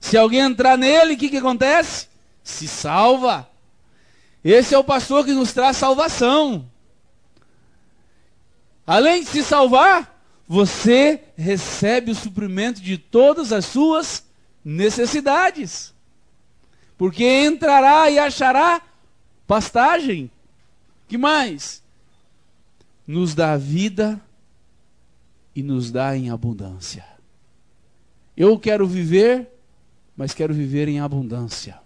[0.00, 2.08] Se alguém entrar nele, o que, que acontece?
[2.42, 3.48] Se salva.
[4.44, 6.68] Esse é o pastor que nos traz salvação.
[8.86, 10.17] Além de se salvar,
[10.48, 14.24] você recebe o suprimento de todas as suas
[14.64, 15.94] necessidades.
[16.96, 18.80] Porque entrará e achará
[19.46, 20.30] pastagem.
[21.06, 21.82] Que mais?
[23.06, 24.20] Nos dá vida
[25.54, 27.04] e nos dá em abundância.
[28.34, 29.48] Eu quero viver,
[30.16, 31.78] mas quero viver em abundância.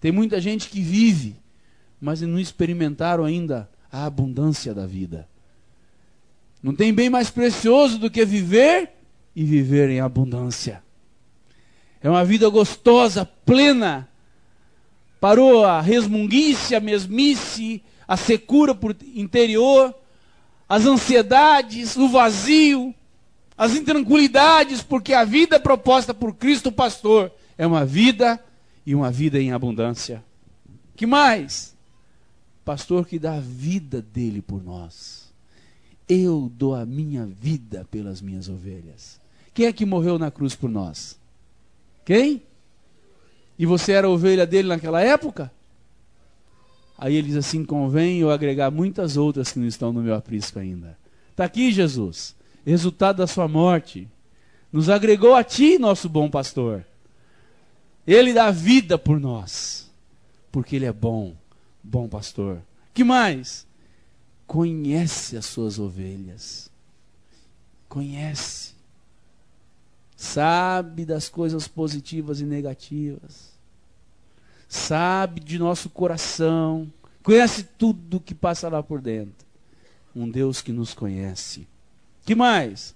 [0.00, 1.36] Tem muita gente que vive,
[2.00, 5.29] mas não experimentaram ainda a abundância da vida.
[6.62, 8.90] Não tem bem mais precioso do que viver
[9.34, 10.82] e viver em abundância.
[12.02, 14.10] É uma vida gostosa, plena,
[15.20, 19.94] Parou a resmunguice, a mesmice, a secura por interior,
[20.66, 22.94] as ansiedades, o vazio,
[23.56, 28.42] as intranquilidades, porque a vida proposta por Cristo Pastor é uma vida
[28.86, 30.24] e uma vida em abundância.
[30.96, 31.76] Que mais?
[32.64, 35.19] Pastor que dá a vida dele por nós.
[36.12, 39.20] Eu dou a minha vida pelas minhas ovelhas.
[39.54, 41.16] Quem é que morreu na cruz por nós?
[42.04, 42.42] Quem?
[43.56, 45.52] E você era ovelha dele naquela época?
[46.98, 50.58] Aí ele diz assim: convém eu agregar muitas outras que não estão no meu aprisco
[50.58, 50.98] ainda.
[51.30, 52.34] Está aqui, Jesus,
[52.66, 54.08] resultado da sua morte.
[54.72, 56.84] Nos agregou a ti, nosso bom pastor.
[58.04, 59.88] Ele dá vida por nós,
[60.50, 61.36] porque ele é bom,
[61.84, 62.60] bom pastor.
[62.92, 63.64] Que mais?
[64.50, 66.68] Conhece as suas ovelhas.
[67.88, 68.74] Conhece.
[70.16, 73.50] Sabe das coisas positivas e negativas
[74.70, 76.90] sabe de nosso coração,
[77.24, 79.44] conhece tudo que passa lá por dentro.
[80.14, 81.66] Um Deus que nos conhece.
[82.24, 82.94] Que mais?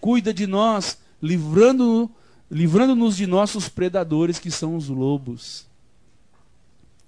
[0.00, 2.10] Cuida de nós, livrando-nos
[2.48, 5.66] livrando de nossos predadores, que são os lobos.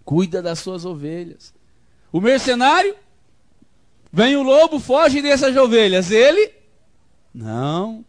[0.04, 1.54] Cuida das suas ovelhas.
[2.10, 2.96] O mercenário,
[4.12, 6.10] vem o lobo, foge dessas ovelhas.
[6.10, 6.52] Ele,
[7.34, 8.04] não.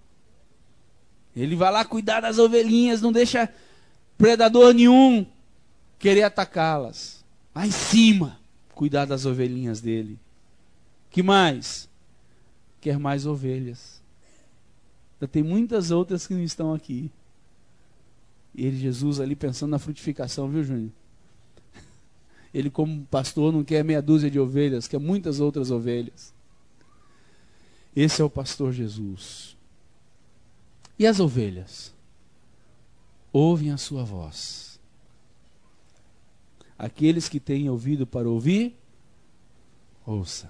[1.35, 3.49] Ele vai lá cuidar das ovelhinhas, não deixa
[4.17, 5.25] predador nenhum
[5.97, 7.23] querer atacá-las.
[7.53, 8.39] Lá em cima,
[8.73, 10.19] cuidar das ovelhinhas dele.
[11.09, 11.89] Que mais?
[12.81, 14.01] Quer mais ovelhas.
[15.15, 17.11] Ainda tem muitas outras que não estão aqui.
[18.55, 20.91] E ele, Jesus, ali pensando na frutificação, viu, Júnior?
[22.53, 26.33] Ele, como pastor, não quer meia dúzia de ovelhas, quer muitas outras ovelhas.
[27.95, 29.55] Esse é o pastor Jesus.
[30.97, 31.93] E as ovelhas?
[33.31, 34.69] Ouvem a sua voz
[36.79, 38.73] Aqueles que têm ouvido para ouvir,
[40.05, 40.49] ouça.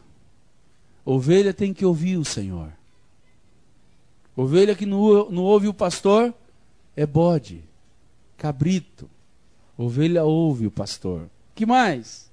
[1.04, 2.72] Ovelha tem que ouvir o Senhor.
[4.36, 6.32] Ovelha que não, não ouve o pastor
[6.96, 7.64] é bode,
[8.38, 9.10] cabrito.
[9.76, 11.28] Ovelha ouve o pastor.
[11.60, 12.32] Que mais?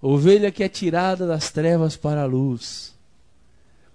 [0.00, 2.94] Ovelha que é tirada das trevas para a luz.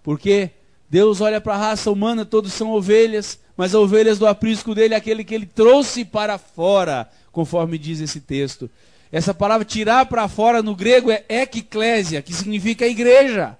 [0.04, 0.52] Porque
[0.90, 4.96] Deus olha para a raça humana, todos são ovelhas, mas as ovelhas do aprisco dele
[4.96, 8.70] é aquele que ele trouxe para fora conforme diz esse texto.
[9.14, 13.58] Essa palavra tirar para fora no grego é ekiklésia, que significa igreja.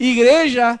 [0.00, 0.80] Igreja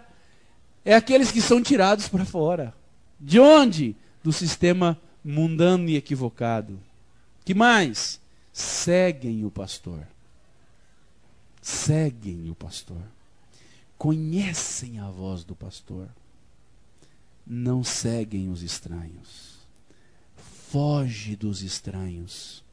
[0.84, 2.74] é aqueles que são tirados para fora.
[3.20, 3.94] De onde?
[4.20, 6.76] Do sistema mundano e equivocado.
[7.44, 8.23] Que mais?
[8.54, 10.06] Seguem o pastor.
[11.60, 13.02] Seguem o pastor.
[13.98, 16.08] Conhecem a voz do pastor.
[17.46, 19.54] Não seguem os estranhos
[20.74, 22.64] foge dos estranhos.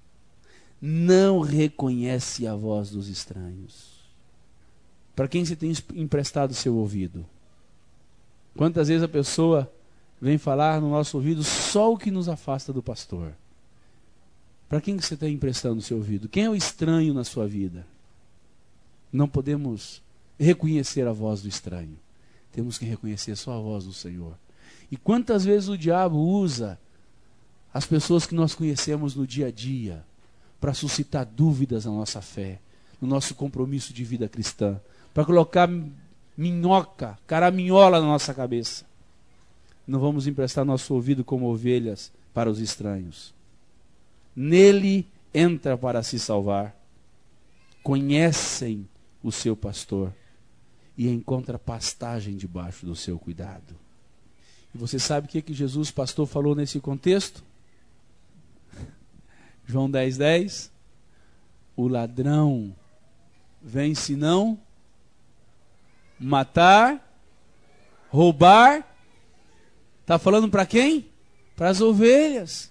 [0.81, 3.91] Não reconhece a voz dos estranhos.
[5.15, 7.23] Para quem você tem emprestado seu ouvido?
[8.57, 9.71] Quantas vezes a pessoa
[10.19, 13.35] vem falar no nosso ouvido só o que nos afasta do pastor?
[14.71, 16.29] Para quem que você está emprestando seu ouvido?
[16.29, 17.85] Quem é o estranho na sua vida?
[19.11, 20.01] Não podemos
[20.39, 21.99] reconhecer a voz do estranho.
[22.53, 24.33] Temos que reconhecer só a voz do Senhor.
[24.89, 26.79] E quantas vezes o diabo usa
[27.73, 30.05] as pessoas que nós conhecemos no dia a dia
[30.57, 32.61] para suscitar dúvidas na nossa fé,
[33.01, 34.79] no nosso compromisso de vida cristã,
[35.13, 35.69] para colocar
[36.37, 38.85] minhoca, caraminhola na nossa cabeça.
[39.85, 43.33] Não vamos emprestar nosso ouvido como ovelhas para os estranhos.
[44.35, 46.75] Nele entra para se salvar.
[47.83, 48.87] Conhecem
[49.23, 50.13] o seu pastor
[50.97, 53.75] e encontra pastagem debaixo do seu cuidado.
[54.73, 57.43] E você sabe o que, que Jesus, pastor, falou nesse contexto?
[59.65, 60.71] João 10, 10.
[61.75, 62.75] O ladrão
[63.61, 64.59] vem senão
[66.19, 67.15] matar,
[68.09, 68.87] roubar.
[70.01, 71.09] Está falando para quem?
[71.55, 72.70] Para as ovelhas.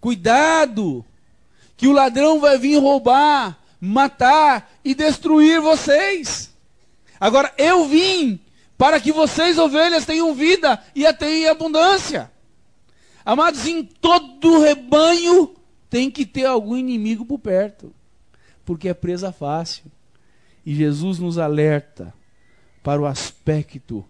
[0.00, 1.04] Cuidado,
[1.76, 6.50] que o ladrão vai vir roubar, matar e destruir vocês.
[7.18, 8.40] Agora, eu vim
[8.78, 12.30] para que vocês, ovelhas, tenham vida e a tenham em abundância.
[13.24, 15.54] Amados, em todo rebanho
[15.90, 17.92] tem que ter algum inimigo por perto,
[18.64, 19.84] porque é presa fácil.
[20.64, 22.14] E Jesus nos alerta
[22.82, 24.04] para o aspecto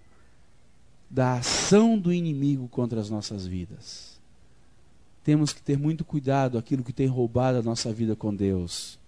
[1.08, 4.09] da ação do inimigo contra as nossas vidas.
[5.22, 8.98] Temos que ter muito cuidado aquilo que tem roubado a nossa vida com Deus,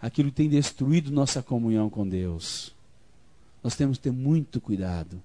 [0.00, 2.74] aquilo que tem destruído nossa comunhão com Deus.
[3.62, 5.22] Nós temos que ter muito cuidado,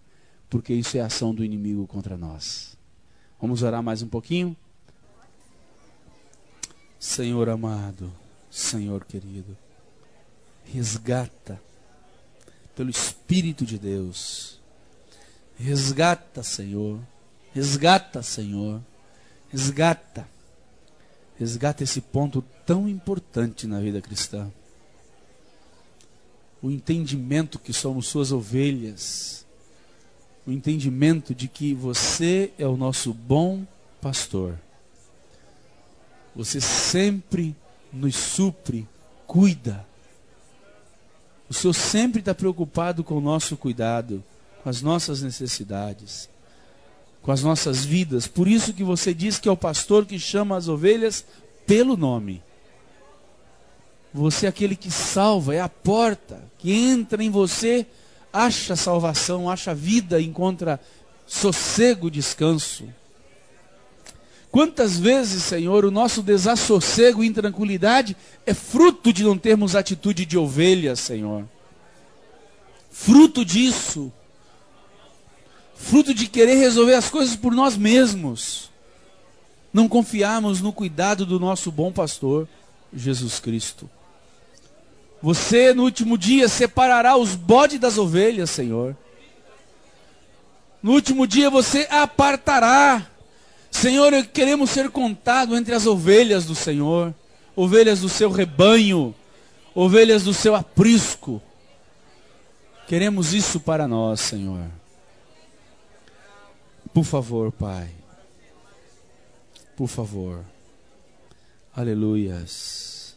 [0.49, 2.77] porque isso é ação do inimigo contra nós.
[3.39, 4.55] Vamos orar mais um pouquinho?
[6.99, 8.11] Senhor amado,
[8.49, 9.55] Senhor querido,
[10.65, 11.61] resgata
[12.75, 14.59] pelo Espírito de Deus.
[15.57, 16.99] Resgata, Senhor.
[17.51, 18.81] Resgata, Senhor.
[19.49, 20.27] Resgata.
[21.37, 24.51] Resgata esse ponto tão importante na vida cristã.
[26.61, 29.45] O entendimento que somos suas ovelhas.
[30.45, 33.65] O entendimento de que você é o nosso bom
[34.01, 34.57] pastor.
[36.35, 37.55] Você sempre
[37.91, 38.87] nos supre,
[39.25, 39.85] cuida,
[41.49, 44.23] o Senhor sempre está preocupado com o nosso cuidado,
[44.63, 46.29] com as nossas necessidades,
[47.27, 48.25] com as nossas vidas.
[48.25, 51.25] Por isso que você diz que é o pastor que chama as ovelhas
[51.65, 52.41] pelo nome.
[54.13, 57.85] Você é aquele que salva, é a porta que entra em você,
[58.31, 60.79] acha salvação, acha vida, encontra
[61.25, 62.85] sossego, descanso.
[64.49, 68.15] Quantas vezes, Senhor, o nosso desassossego e intranquilidade
[68.45, 71.43] é fruto de não termos atitude de ovelha, Senhor.
[72.89, 74.13] Fruto disso.
[75.77, 78.69] Fruto de querer resolver as coisas por nós mesmos.
[79.71, 82.47] Não confiarmos no cuidado do nosso bom pastor,
[82.93, 83.89] Jesus Cristo.
[85.21, 88.95] Você, no último dia, separará os bodes das ovelhas, Senhor.
[90.81, 93.07] No último dia, você apartará
[93.71, 97.13] Senhor, queremos ser contados entre as ovelhas do Senhor,
[97.55, 99.13] ovelhas do seu rebanho,
[99.75, 101.41] ovelhas do seu aprisco.
[102.87, 104.65] Queremos isso para nós, Senhor.
[106.97, 107.91] Por favor, Pai.
[109.75, 110.43] Por favor.
[111.71, 113.15] Aleluias.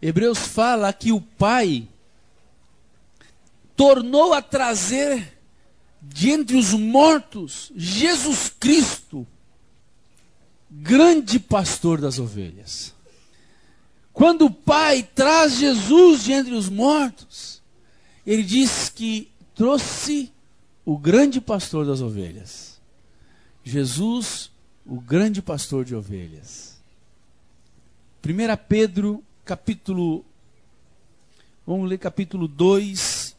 [0.00, 1.88] Hebreus fala que o Pai
[3.74, 5.36] tornou a trazer
[6.00, 9.26] de entre os mortos, Jesus Cristo,
[10.70, 12.94] grande pastor das ovelhas.
[14.12, 17.60] Quando o Pai traz Jesus de entre os mortos,
[18.24, 20.32] ele diz que trouxe
[20.84, 22.80] o grande pastor das ovelhas.
[23.62, 24.50] Jesus,
[24.84, 26.78] o grande pastor de ovelhas.
[28.24, 30.24] 1 Pedro, capítulo.
[31.66, 33.34] Vamos ler capítulo 2,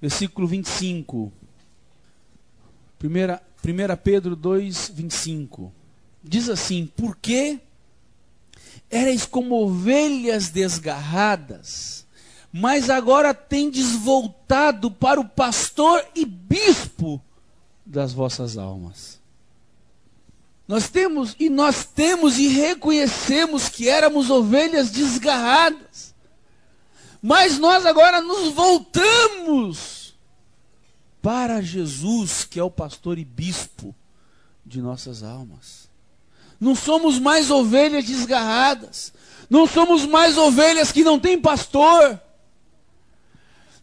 [0.00, 1.32] versículo 25.
[3.02, 5.72] 1, 1 Pedro 2, 25.
[6.22, 7.60] Diz assim: Porque
[8.90, 12.05] erais como ovelhas desgarradas,
[12.58, 17.20] mas agora tendes voltado para o pastor e bispo
[17.84, 19.20] das vossas almas.
[20.66, 26.14] Nós temos e nós temos e reconhecemos que éramos ovelhas desgarradas.
[27.20, 30.14] Mas nós agora nos voltamos
[31.20, 33.94] para Jesus, que é o pastor e bispo
[34.64, 35.90] de nossas almas.
[36.58, 39.12] Não somos mais ovelhas desgarradas.
[39.50, 42.18] Não somos mais ovelhas que não têm pastor.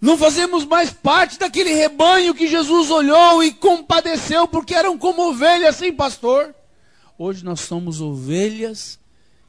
[0.04, 5.78] Não fazemos mais parte daquele rebanho que Jesus olhou e compadeceu, porque eram como ovelhas
[5.78, 6.54] sem pastor.
[7.18, 9.00] Hoje nós somos ovelhas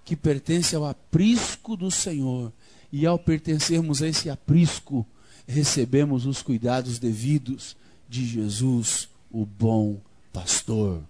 [0.05, 2.53] que pertencem ao aprisco do Senhor.
[2.93, 5.05] E ao pertencermos a esse aprisco,
[5.45, 7.77] recebemos os cuidados devidos
[8.09, 10.01] de Jesus, o bom
[10.33, 11.03] pastor.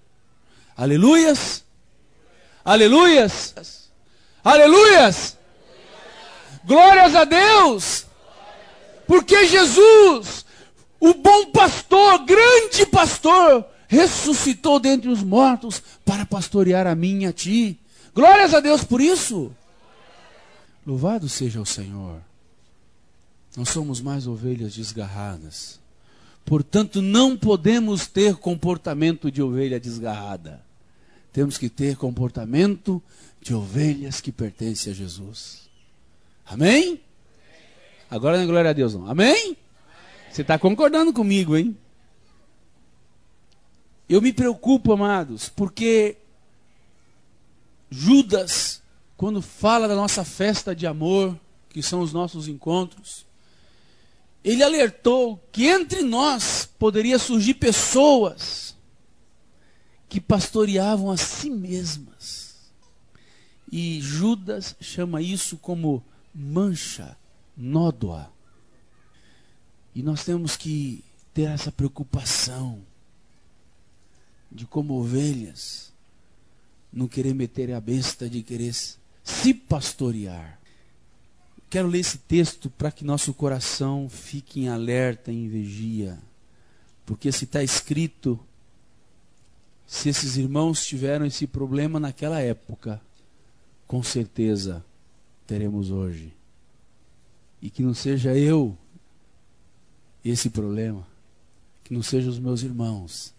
[0.74, 1.62] Aleluias!
[2.64, 3.90] Aleluias!
[4.42, 5.36] Aleluias!
[6.64, 8.06] Glórias a Deus!
[9.06, 10.44] Porque Jesus,
[11.00, 17.32] o bom pastor, grande pastor, ressuscitou dentre os mortos para pastorear a mim e a
[17.32, 17.78] ti.
[18.14, 19.52] Glórias a Deus por isso.
[20.86, 22.20] Louvado seja o Senhor.
[23.56, 25.78] Nós somos mais ovelhas desgarradas.
[26.44, 30.62] Portanto, não podemos ter comportamento de ovelha desgarrada.
[31.32, 33.02] Temos que ter comportamento
[33.40, 35.68] de ovelhas que pertencem a Jesus.
[36.46, 37.00] Amém?
[38.10, 39.10] Agora não é glória a Deus, não.
[39.10, 39.56] Amém?
[40.30, 41.76] Você está concordando comigo, hein?
[44.08, 46.16] Eu me preocupo, amados, porque
[47.90, 48.82] Judas,
[49.16, 51.38] quando fala da nossa festa de amor,
[51.70, 53.24] que são os nossos encontros,
[54.42, 58.76] ele alertou que entre nós poderia surgir pessoas
[60.08, 62.54] que pastoreavam a si mesmas.
[63.72, 66.04] E Judas chama isso como
[66.34, 67.16] mancha,
[67.56, 68.32] nódoa.
[69.94, 72.80] E nós temos que ter essa preocupação
[74.50, 75.92] de como ovelhas
[76.92, 78.72] não querer meter a besta de querer
[79.22, 80.60] se pastorear.
[81.68, 86.18] Quero ler esse texto para que nosso coração fique em alerta, em vigia.
[87.04, 88.38] Porque se está escrito,
[89.86, 93.00] se esses irmãos tiveram esse problema naquela época,
[93.86, 94.84] com certeza
[95.46, 96.33] teremos hoje.
[97.64, 98.78] E que não seja eu
[100.22, 101.08] esse problema,
[101.82, 103.32] que não sejam os meus irmãos,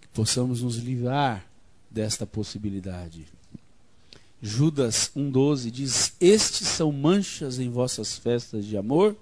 [0.00, 1.44] que possamos nos livrar
[1.90, 3.26] desta possibilidade.
[4.40, 9.16] Judas 1,12 diz: Estes são manchas em vossas festas de amor,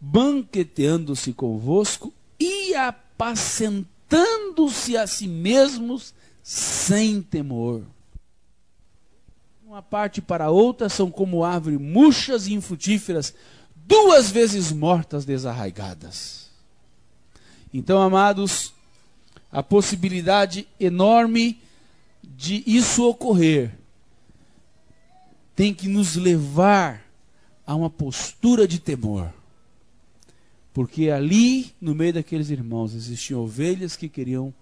[0.00, 6.12] banqueteando-se convosco e apacentando-se a si mesmos
[6.42, 7.84] sem temor.
[9.72, 13.32] Uma parte para outra são como árvores murchas e infrutíferas,
[13.74, 16.50] duas vezes mortas, desarraigadas.
[17.72, 18.74] Então, amados,
[19.50, 21.58] a possibilidade enorme
[22.22, 23.74] de isso ocorrer
[25.56, 27.02] tem que nos levar
[27.66, 29.32] a uma postura de temor.
[30.74, 34.52] Porque ali, no meio daqueles irmãos, existiam ovelhas que queriam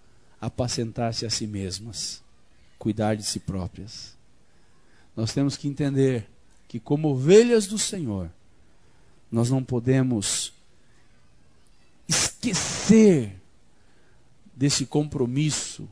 [0.41, 2.23] apacentar-se a si mesmas,
[2.79, 4.20] cuidar de si próprias.
[5.21, 6.27] Nós temos que entender
[6.67, 8.31] que, como ovelhas do Senhor,
[9.31, 10.51] nós não podemos
[12.09, 13.37] esquecer
[14.57, 15.87] desse compromisso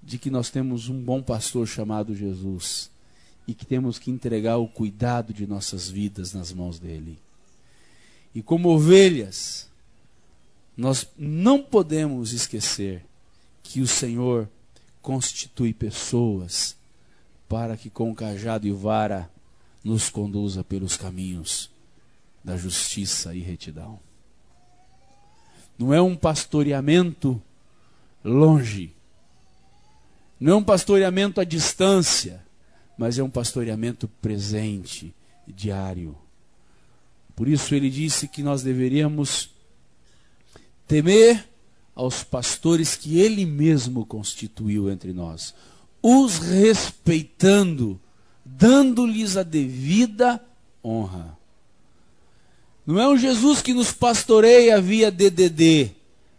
[0.00, 2.92] de que nós temos um bom pastor chamado Jesus
[3.44, 7.18] e que temos que entregar o cuidado de nossas vidas nas mãos dele.
[8.32, 9.68] E como ovelhas,
[10.76, 13.04] nós não podemos esquecer
[13.64, 14.48] que o Senhor
[15.02, 16.76] constitui pessoas
[17.54, 19.30] para que com cajado e vara
[19.84, 21.70] nos conduza pelos caminhos
[22.42, 24.00] da justiça e retidão.
[25.78, 27.40] Não é um pastoreamento
[28.24, 28.92] longe,
[30.40, 32.44] não é um pastoreamento à distância,
[32.98, 35.14] mas é um pastoreamento presente,
[35.46, 36.18] diário.
[37.36, 39.50] Por isso ele disse que nós deveríamos
[40.88, 41.48] temer
[41.94, 45.54] aos pastores que ele mesmo constituiu entre nós,
[46.06, 47.98] os respeitando,
[48.44, 50.38] dando-lhes a devida
[50.84, 51.38] honra.
[52.86, 55.92] Não é um Jesus que nos pastoreia via DDD,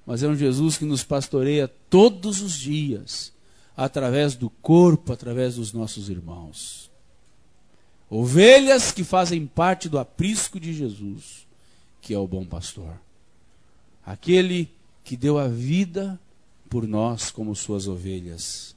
[0.06, 3.34] mas é um Jesus que nos pastoreia todos os dias
[3.76, 6.92] através do corpo, através dos nossos irmãos.
[8.08, 11.48] Ovelhas que fazem parte do aprisco de Jesus,
[12.00, 13.02] que é o bom pastor.
[14.06, 14.70] Aquele
[15.04, 16.20] que deu a vida
[16.70, 18.75] por nós como suas ovelhas.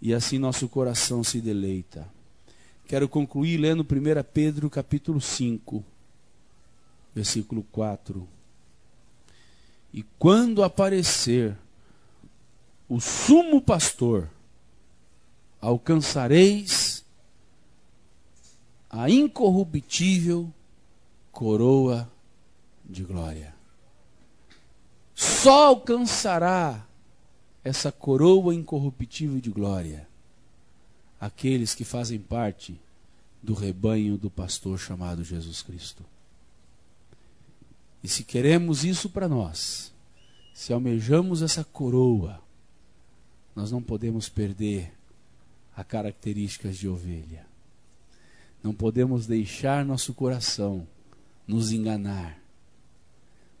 [0.00, 2.08] E assim nosso coração se deleita.
[2.86, 3.86] Quero concluir lendo 1
[4.32, 5.84] Pedro capítulo 5,
[7.14, 8.26] versículo 4.
[9.92, 11.56] E quando aparecer
[12.88, 14.28] o sumo pastor,
[15.60, 17.04] alcançareis
[18.88, 20.52] a incorruptível
[21.30, 22.10] coroa
[22.84, 23.54] de glória.
[25.14, 26.84] Só alcançará
[27.62, 30.08] essa coroa incorruptível de glória
[31.20, 32.80] aqueles que fazem parte
[33.42, 36.02] do rebanho do pastor chamado Jesus Cristo.
[38.02, 39.92] E se queremos isso para nós,
[40.54, 42.40] se almejamos essa coroa,
[43.54, 44.92] nós não podemos perder
[45.76, 47.46] as características de ovelha.
[48.62, 50.86] Não podemos deixar nosso coração
[51.46, 52.38] nos enganar,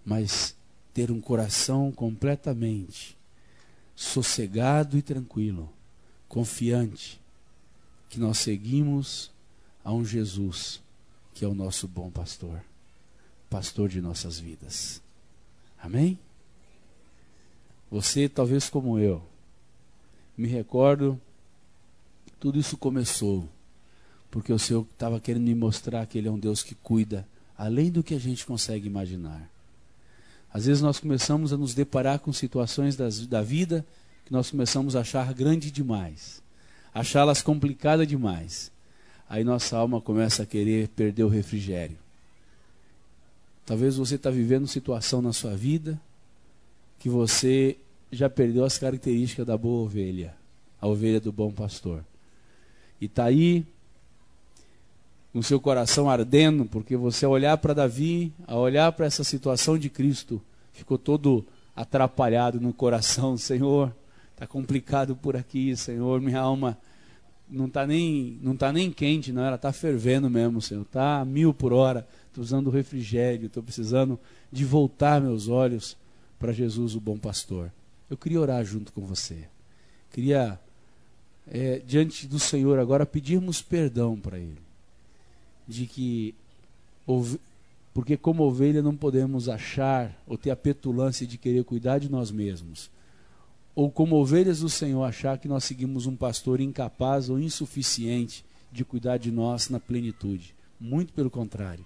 [0.04, 0.56] mas
[0.94, 3.19] ter um coração completamente
[4.00, 5.70] sossegado e tranquilo,
[6.26, 7.20] confiante
[8.08, 9.30] que nós seguimos
[9.84, 10.80] a um Jesus
[11.34, 12.64] que é o nosso bom pastor,
[13.50, 15.02] pastor de nossas vidas.
[15.78, 16.18] Amém?
[17.90, 19.22] Você, talvez como eu,
[20.34, 21.20] me recordo,
[22.40, 23.46] tudo isso começou
[24.30, 27.90] porque o Senhor estava querendo me mostrar que Ele é um Deus que cuida além
[27.90, 29.46] do que a gente consegue imaginar.
[30.52, 33.84] Às vezes nós começamos a nos deparar com situações das, da vida
[34.24, 36.42] que nós começamos a achar grande demais,
[36.92, 38.70] achá-las complicadas demais.
[39.28, 41.96] Aí nossa alma começa a querer perder o refrigério.
[43.64, 46.00] Talvez você está vivendo situação na sua vida
[46.98, 47.76] que você
[48.10, 50.34] já perdeu as características da boa ovelha,
[50.80, 52.04] a ovelha do bom pastor.
[53.00, 53.64] E está aí
[55.32, 59.78] com seu coração ardendo, porque você ao olhar para Davi, a olhar para essa situação
[59.78, 60.42] de Cristo,
[60.72, 63.94] ficou todo atrapalhado no coração, Senhor,
[64.32, 66.76] está complicado por aqui, Senhor, minha alma
[67.48, 71.52] não está nem tá nem quente, não, ela está fervendo mesmo, Senhor, está a mil
[71.54, 74.18] por hora, estou usando refrigério, estou precisando
[74.50, 75.96] de voltar meus olhos
[76.38, 77.72] para Jesus, o bom pastor.
[78.08, 79.48] Eu queria orar junto com você,
[80.10, 80.58] queria
[81.46, 84.69] é, diante do Senhor agora pedirmos perdão para Ele
[85.70, 86.34] de que
[87.92, 92.30] porque como ovelha não podemos achar ou ter a petulância de querer cuidar de nós
[92.30, 92.90] mesmos.
[93.74, 98.84] Ou como ovelhas do Senhor achar que nós seguimos um pastor incapaz ou insuficiente de
[98.84, 100.54] cuidar de nós na plenitude.
[100.78, 101.84] Muito pelo contrário.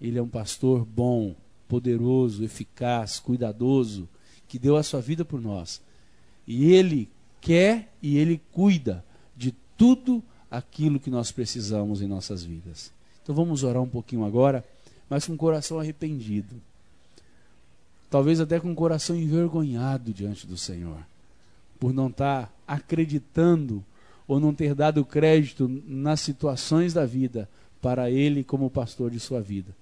[0.00, 1.34] Ele é um pastor bom,
[1.68, 4.08] poderoso, eficaz, cuidadoso,
[4.46, 5.80] que deu a sua vida por nós.
[6.46, 7.08] E ele
[7.40, 9.04] quer e ele cuida
[9.36, 12.92] de tudo aquilo que nós precisamos em nossas vidas.
[13.28, 14.64] Então vamos orar um pouquinho agora,
[15.06, 16.56] mas com o coração arrependido.
[18.08, 20.96] Talvez até com o coração envergonhado diante do Senhor,
[21.78, 23.84] por não estar tá acreditando
[24.26, 27.46] ou não ter dado crédito nas situações da vida
[27.82, 29.76] para Ele como pastor de sua vida.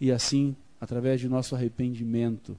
[0.00, 2.56] E assim, através de nosso arrependimento,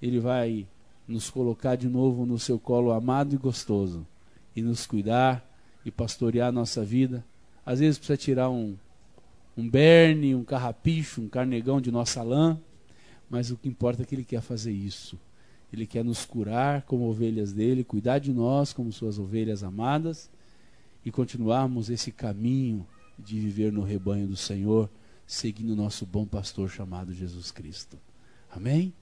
[0.00, 0.64] Ele vai
[1.08, 4.06] nos colocar de novo no seu colo amado e gostoso
[4.54, 5.44] e nos cuidar
[5.84, 7.24] e pastorear a nossa vida.
[7.66, 8.76] Às vezes precisa tirar um,
[9.60, 12.58] um berne, um carrapicho, um carnegão de nossa lã,
[13.28, 15.18] mas o que importa é que Ele quer fazer isso.
[15.72, 20.28] Ele quer nos curar como ovelhas dele, cuidar de nós como suas ovelhas amadas
[21.04, 22.86] e continuarmos esse caminho
[23.18, 24.90] de viver no rebanho do Senhor,
[25.26, 27.98] seguindo o nosso bom pastor chamado Jesus Cristo.
[28.50, 28.92] Amém?